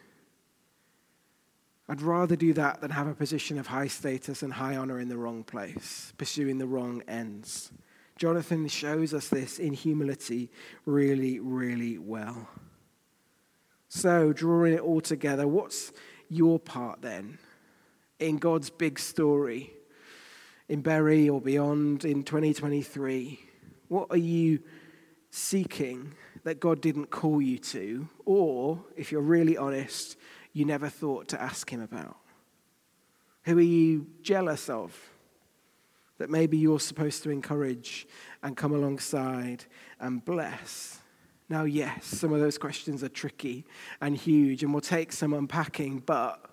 I'd 1.88 2.01
rather 2.01 2.36
do 2.36 2.54
that 2.54 2.82
than 2.82 2.89
have 2.89 3.06
a 3.06 3.13
position 3.13 3.60
of 3.60 3.67
high 3.67 3.88
status 3.88 4.41
and 4.41 4.54
high 4.54 4.77
honor 4.77 4.99
in 4.99 5.10
the 5.10 5.17
wrong 5.17 5.43
place, 5.43 6.12
pursuing 6.17 6.58
the 6.58 6.65
wrong 6.65 7.04
ends. 7.08 7.71
Jonathan 8.21 8.67
shows 8.67 9.15
us 9.15 9.29
this 9.29 9.57
in 9.57 9.73
humility 9.73 10.51
really, 10.86 11.39
really 11.39 11.97
well. 11.97 12.47
So, 13.89 14.31
drawing 14.31 14.73
it 14.73 14.79
all 14.79 15.01
together, 15.01 15.47
what's 15.47 15.91
your 16.29 16.60
part 16.60 17.01
then 17.01 17.39
in 18.19 18.38
God's 18.38 18.69
big 18.69 18.99
story 18.99 19.73
in 20.69 20.81
Bury 20.81 21.29
or 21.29 21.41
beyond 21.41 22.05
in 22.05 22.21
2023? 22.21 23.39
What 23.88 24.05
are 24.12 24.17
you 24.17 24.60
seeking 25.31 26.13
that 26.43 26.60
God 26.60 26.79
didn't 26.79 27.07
call 27.07 27.41
you 27.41 27.57
to, 27.57 28.07
or 28.25 28.86
if 28.95 29.12
you're 29.12 29.21
really 29.21 29.57
honest, 29.57 30.15
you 30.53 30.65
never 30.65 30.89
thought 30.89 31.27
to 31.29 31.41
ask 31.41 31.71
Him 31.71 31.81
about? 31.81 32.17
Who 33.45 33.57
are 33.57 33.62
you 33.62 34.05
jealous 34.21 34.69
of? 34.69 35.11
That 36.21 36.29
maybe 36.29 36.55
you're 36.55 36.79
supposed 36.79 37.23
to 37.23 37.31
encourage 37.31 38.07
and 38.43 38.55
come 38.55 38.73
alongside 38.73 39.65
and 39.99 40.23
bless? 40.23 40.99
Now, 41.49 41.63
yes, 41.63 42.05
some 42.05 42.31
of 42.31 42.39
those 42.39 42.60
questions 42.60 43.03
are 43.03 43.10
tricky 43.10 43.65
and 43.99 44.15
huge, 44.15 44.63
and 44.63 44.71
will 44.71 44.81
take 44.81 45.12
some 45.12 45.34
unpacking, 45.34 45.99
but 46.05 46.45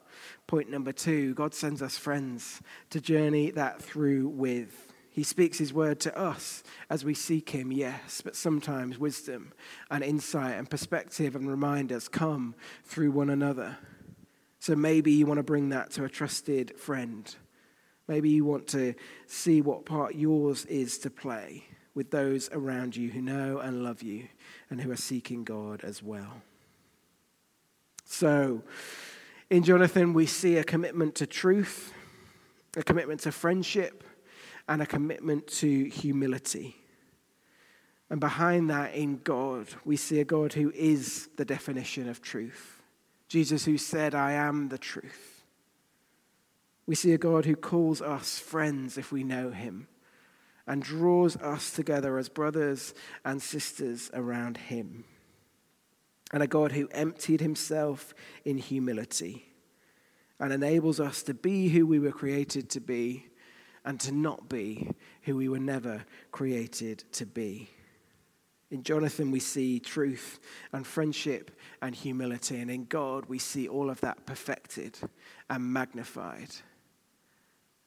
point 0.46 0.70
number 0.70 0.90
two 0.90 1.34
God 1.34 1.54
sends 1.54 1.82
us 1.82 1.98
friends 1.98 2.62
to 2.90 3.00
journey 3.00 3.50
that 3.50 3.82
through 3.82 4.28
with. 4.28 4.86
He 5.10 5.22
speaks 5.22 5.58
his 5.58 5.72
word 5.72 6.00
to 6.00 6.18
us 6.18 6.62
as 6.88 7.04
we 7.04 7.12
seek 7.12 7.50
him, 7.50 7.70
yes, 7.70 8.22
but 8.22 8.36
sometimes 8.36 8.98
wisdom 8.98 9.52
and 9.90 10.02
insight 10.02 10.56
and 10.56 10.70
perspective 10.70 11.36
and 11.36 11.48
reminders 11.48 12.08
come 12.08 12.54
through 12.84 13.10
one 13.10 13.28
another. 13.28 13.76
So 14.60 14.74
maybe 14.74 15.12
you 15.12 15.26
want 15.26 15.38
to 15.38 15.44
bring 15.44 15.68
that 15.68 15.90
to 15.92 16.04
a 16.04 16.08
trusted 16.08 16.78
friend 16.78 17.34
Maybe 18.08 18.30
you 18.30 18.44
want 18.44 18.66
to 18.68 18.94
see 19.26 19.60
what 19.60 19.84
part 19.84 20.14
yours 20.14 20.64
is 20.64 20.98
to 20.98 21.10
play 21.10 21.64
with 21.94 22.10
those 22.10 22.48
around 22.52 22.96
you 22.96 23.10
who 23.10 23.20
know 23.20 23.58
and 23.58 23.84
love 23.84 24.02
you 24.02 24.28
and 24.70 24.80
who 24.80 24.90
are 24.90 24.96
seeking 24.96 25.44
God 25.44 25.84
as 25.84 26.02
well. 26.02 26.42
So, 28.06 28.62
in 29.50 29.62
Jonathan, 29.62 30.14
we 30.14 30.24
see 30.24 30.56
a 30.56 30.64
commitment 30.64 31.14
to 31.16 31.26
truth, 31.26 31.92
a 32.76 32.82
commitment 32.82 33.20
to 33.20 33.32
friendship, 33.32 34.04
and 34.68 34.80
a 34.80 34.86
commitment 34.86 35.46
to 35.46 35.84
humility. 35.84 36.76
And 38.10 38.20
behind 38.20 38.70
that, 38.70 38.94
in 38.94 39.18
God, 39.18 39.68
we 39.84 39.96
see 39.96 40.20
a 40.20 40.24
God 40.24 40.54
who 40.54 40.70
is 40.74 41.28
the 41.36 41.44
definition 41.44 42.08
of 42.08 42.22
truth. 42.22 42.80
Jesus, 43.28 43.66
who 43.66 43.76
said, 43.76 44.14
I 44.14 44.32
am 44.32 44.70
the 44.70 44.78
truth. 44.78 45.37
We 46.88 46.94
see 46.94 47.12
a 47.12 47.18
God 47.18 47.44
who 47.44 47.54
calls 47.54 48.00
us 48.00 48.38
friends 48.38 48.96
if 48.96 49.12
we 49.12 49.22
know 49.22 49.50
him 49.50 49.88
and 50.66 50.82
draws 50.82 51.36
us 51.36 51.70
together 51.70 52.16
as 52.16 52.30
brothers 52.30 52.94
and 53.26 53.42
sisters 53.42 54.10
around 54.14 54.56
him. 54.56 55.04
And 56.32 56.42
a 56.42 56.46
God 56.46 56.72
who 56.72 56.88
emptied 56.92 57.42
himself 57.42 58.14
in 58.42 58.56
humility 58.56 59.44
and 60.40 60.50
enables 60.50 60.98
us 60.98 61.22
to 61.24 61.34
be 61.34 61.68
who 61.68 61.86
we 61.86 61.98
were 61.98 62.10
created 62.10 62.70
to 62.70 62.80
be 62.80 63.26
and 63.84 64.00
to 64.00 64.10
not 64.10 64.48
be 64.48 64.90
who 65.24 65.36
we 65.36 65.50
were 65.50 65.58
never 65.58 66.06
created 66.32 67.04
to 67.12 67.26
be. 67.26 67.68
In 68.70 68.82
Jonathan, 68.82 69.30
we 69.30 69.40
see 69.40 69.78
truth 69.78 70.40
and 70.72 70.86
friendship 70.86 71.50
and 71.82 71.94
humility. 71.94 72.58
And 72.60 72.70
in 72.70 72.86
God, 72.86 73.26
we 73.26 73.38
see 73.38 73.68
all 73.68 73.90
of 73.90 74.00
that 74.00 74.24
perfected 74.24 74.98
and 75.50 75.70
magnified. 75.70 76.48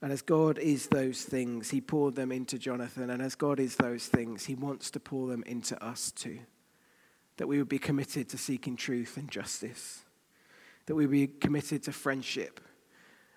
And 0.01 0.11
as 0.11 0.23
God 0.23 0.57
is 0.57 0.87
those 0.87 1.21
things, 1.21 1.69
he 1.69 1.79
poured 1.79 2.15
them 2.15 2.31
into 2.31 2.57
Jonathan. 2.57 3.11
And 3.11 3.21
as 3.21 3.35
God 3.35 3.59
is 3.59 3.75
those 3.75 4.07
things, 4.07 4.45
he 4.45 4.55
wants 4.55 4.89
to 4.91 4.99
pour 4.99 5.27
them 5.27 5.43
into 5.45 5.81
us 5.83 6.11
too. 6.11 6.39
That 7.37 7.47
we 7.47 7.59
would 7.59 7.69
be 7.69 7.79
committed 7.79 8.27
to 8.29 8.37
seeking 8.37 8.75
truth 8.75 9.17
and 9.17 9.29
justice. 9.29 10.01
That 10.87 10.95
we 10.95 11.05
would 11.05 11.11
be 11.11 11.27
committed 11.27 11.83
to 11.83 11.91
friendship 11.91 12.59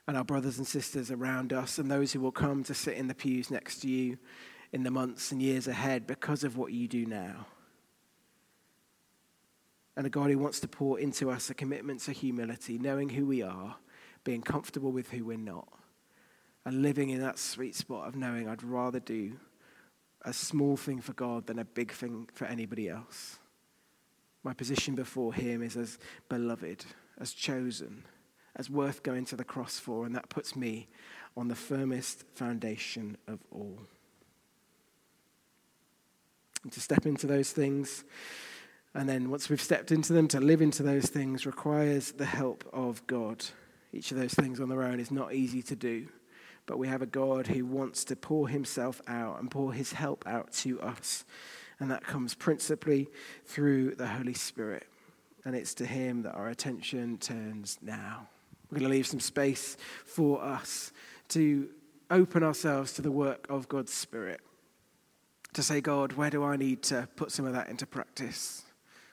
and 0.07 0.16
our 0.16 0.24
brothers 0.24 0.59
and 0.59 0.66
sisters 0.66 1.11
around 1.11 1.53
us 1.53 1.79
and 1.79 1.90
those 1.90 2.12
who 2.12 2.20
will 2.20 2.33
come 2.33 2.64
to 2.64 2.74
sit 2.74 2.96
in 2.96 3.09
the 3.09 3.14
pews 3.14 3.50
next 3.50 3.81
to 3.81 3.88
you 3.88 4.18
in 4.72 4.83
the 4.83 4.90
months 4.90 5.33
and 5.33 5.42
years 5.42 5.68
ahead 5.68 6.07
because 6.07 6.44
of 6.44 6.57
what 6.57 6.72
you 6.72 6.88
do 6.88 7.07
now. 7.07 7.46
And 9.96 10.07
a 10.07 10.11
God 10.11 10.31
who 10.31 10.38
wants 10.38 10.61
to 10.61 10.68
pour 10.68 10.98
into 10.98 11.31
us 11.31 11.48
a 11.48 11.55
commitment 11.55 12.00
to 12.00 12.12
humility, 12.12 12.79
knowing 12.79 13.11
who 13.11 13.27
we 13.27 13.42
are, 13.42 13.77
being 14.24 14.42
comfortable 14.42 14.92
with 14.92 15.11
who 15.11 15.24
we're 15.24 15.38
not 15.38 15.68
and 16.64 16.83
living 16.83 17.11
in 17.11 17.20
that 17.20 17.38
sweet 17.38 17.74
spot 17.74 18.09
of 18.09 18.16
knowing 18.16 18.48
I'd 18.48 18.62
rather 18.62 19.00
do 19.00 19.33
a 20.22 20.33
small 20.33 20.77
thing 20.77 21.00
for 21.00 21.12
God 21.12 21.46
than 21.46 21.59
a 21.59 21.64
big 21.64 21.92
thing 21.92 22.29
for 22.33 22.46
anybody 22.46 22.88
else. 22.88 23.38
My 24.42 24.55
position 24.55 24.94
before 24.94 25.35
Him 25.35 25.62
is 25.62 25.77
as 25.77 25.98
beloved, 26.29 26.85
as 27.20 27.33
chosen, 27.33 28.05
as 28.57 28.70
worth 28.70 29.03
going 29.03 29.27
to 29.27 29.37
the 29.37 29.44
cross 29.44 29.79
for, 29.79 30.07
and 30.07 30.14
that 30.14 30.31
puts 30.31 30.57
me 30.57 30.88
on 31.37 31.48
the 31.48 31.55
firmest 31.55 32.24
foundation 32.35 33.16
of 33.29 33.40
all. 33.50 33.79
And 36.62 36.72
to 36.72 36.81
step 36.81 37.05
into 37.05 37.27
those 37.27 37.53
things, 37.53 38.05
and 38.94 39.09
then 39.09 39.29
once 39.29 39.50
we've 39.50 39.61
stepped 39.61 39.92
into 39.92 40.14
them, 40.14 40.29
to 40.29 40.40
live 40.40 40.62
into 40.62 40.83
those 40.83 41.07
things 41.07 41.44
requires 41.44 42.12
the 42.12 42.24
help 42.24 42.64
of 42.72 43.07
God. 43.07 43.44
Each 43.92 44.11
of 44.12 44.18
those 44.18 44.33
things 44.35 44.61
on 44.61 44.68
their 44.68 44.83
own 44.83 45.00
is 45.00 45.11
not 45.11 45.35
easy 45.35 45.62
to 45.62 45.77
do 45.77 46.09
but 46.66 46.79
we 46.79 46.88
have 46.88 47.03
a 47.03 47.07
God 47.07 47.46
who 47.46 47.64
wants 47.64 48.05
to 48.05 48.16
pour 48.16 48.48
himself 48.48 49.00
out 49.07 49.40
and 49.40 49.50
pour 49.50 49.72
his 49.72 49.92
help 49.92 50.27
out 50.27 50.53
to 50.53 50.81
us. 50.81 51.24
And 51.79 51.90
that 51.90 52.05
comes 52.05 52.35
principally 52.35 53.09
through 53.44 53.96
the 53.96 54.07
Holy 54.07 54.35
Spirit. 54.35 54.87
And 55.44 55.55
it's 55.55 55.74
to 55.74 55.87
him 55.87 56.22
that 56.22 56.35
our 56.35 56.48
attention 56.48 57.18
turns 57.18 57.79
now. 57.83 58.29
We're 58.70 58.79
going 58.79 58.90
to 58.90 58.96
leave 58.96 59.07
some 59.07 59.20
space 59.20 59.77
for 60.07 60.42
us 60.42 60.92
to 61.29 61.68
open 62.11 62.42
ourselves 62.42 62.92
to 62.94 63.03
the 63.03 63.11
work 63.11 63.46
of 63.50 63.68
God's 63.68 63.92
Spirit. 63.92 64.40
To 65.53 65.62
say, 65.62 65.81
God, 65.81 66.14
where 66.14 66.31
do 66.31 66.42
I 66.42 66.57
need 66.57 66.83
to 66.85 67.09
put 67.16 67.31
some 67.31 67.44
of 67.44 67.53
that 67.53 67.68
into 67.68 67.87
practice? 67.87 68.62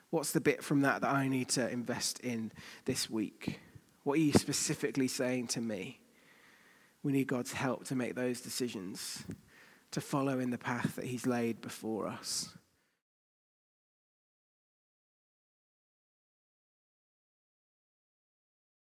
What's 0.10 0.32
the 0.32 0.42
bit 0.42 0.64
from 0.64 0.82
that 0.82 1.02
that 1.02 1.12
I 1.12 1.28
need 1.28 1.50
to 1.50 1.70
invest 1.70 2.20
in 2.20 2.52
this 2.86 3.10
week? 3.10 3.60
What 4.04 4.18
are 4.18 4.22
you 4.22 4.34
specifically 4.34 5.08
saying 5.08 5.48
to 5.48 5.62
me? 5.62 6.01
we 7.04 7.12
need 7.12 7.28
God's 7.28 7.54
help 7.54 7.86
to 7.86 7.96
make 7.96 8.16
those 8.16 8.42
decisions, 8.42 9.24
to 9.92 10.02
follow 10.02 10.40
in 10.40 10.52
the 10.52 10.58
path 10.58 10.96
that 10.96 11.06
He's 11.06 11.26
laid 11.26 11.62
before 11.62 12.08
us. 12.08 12.50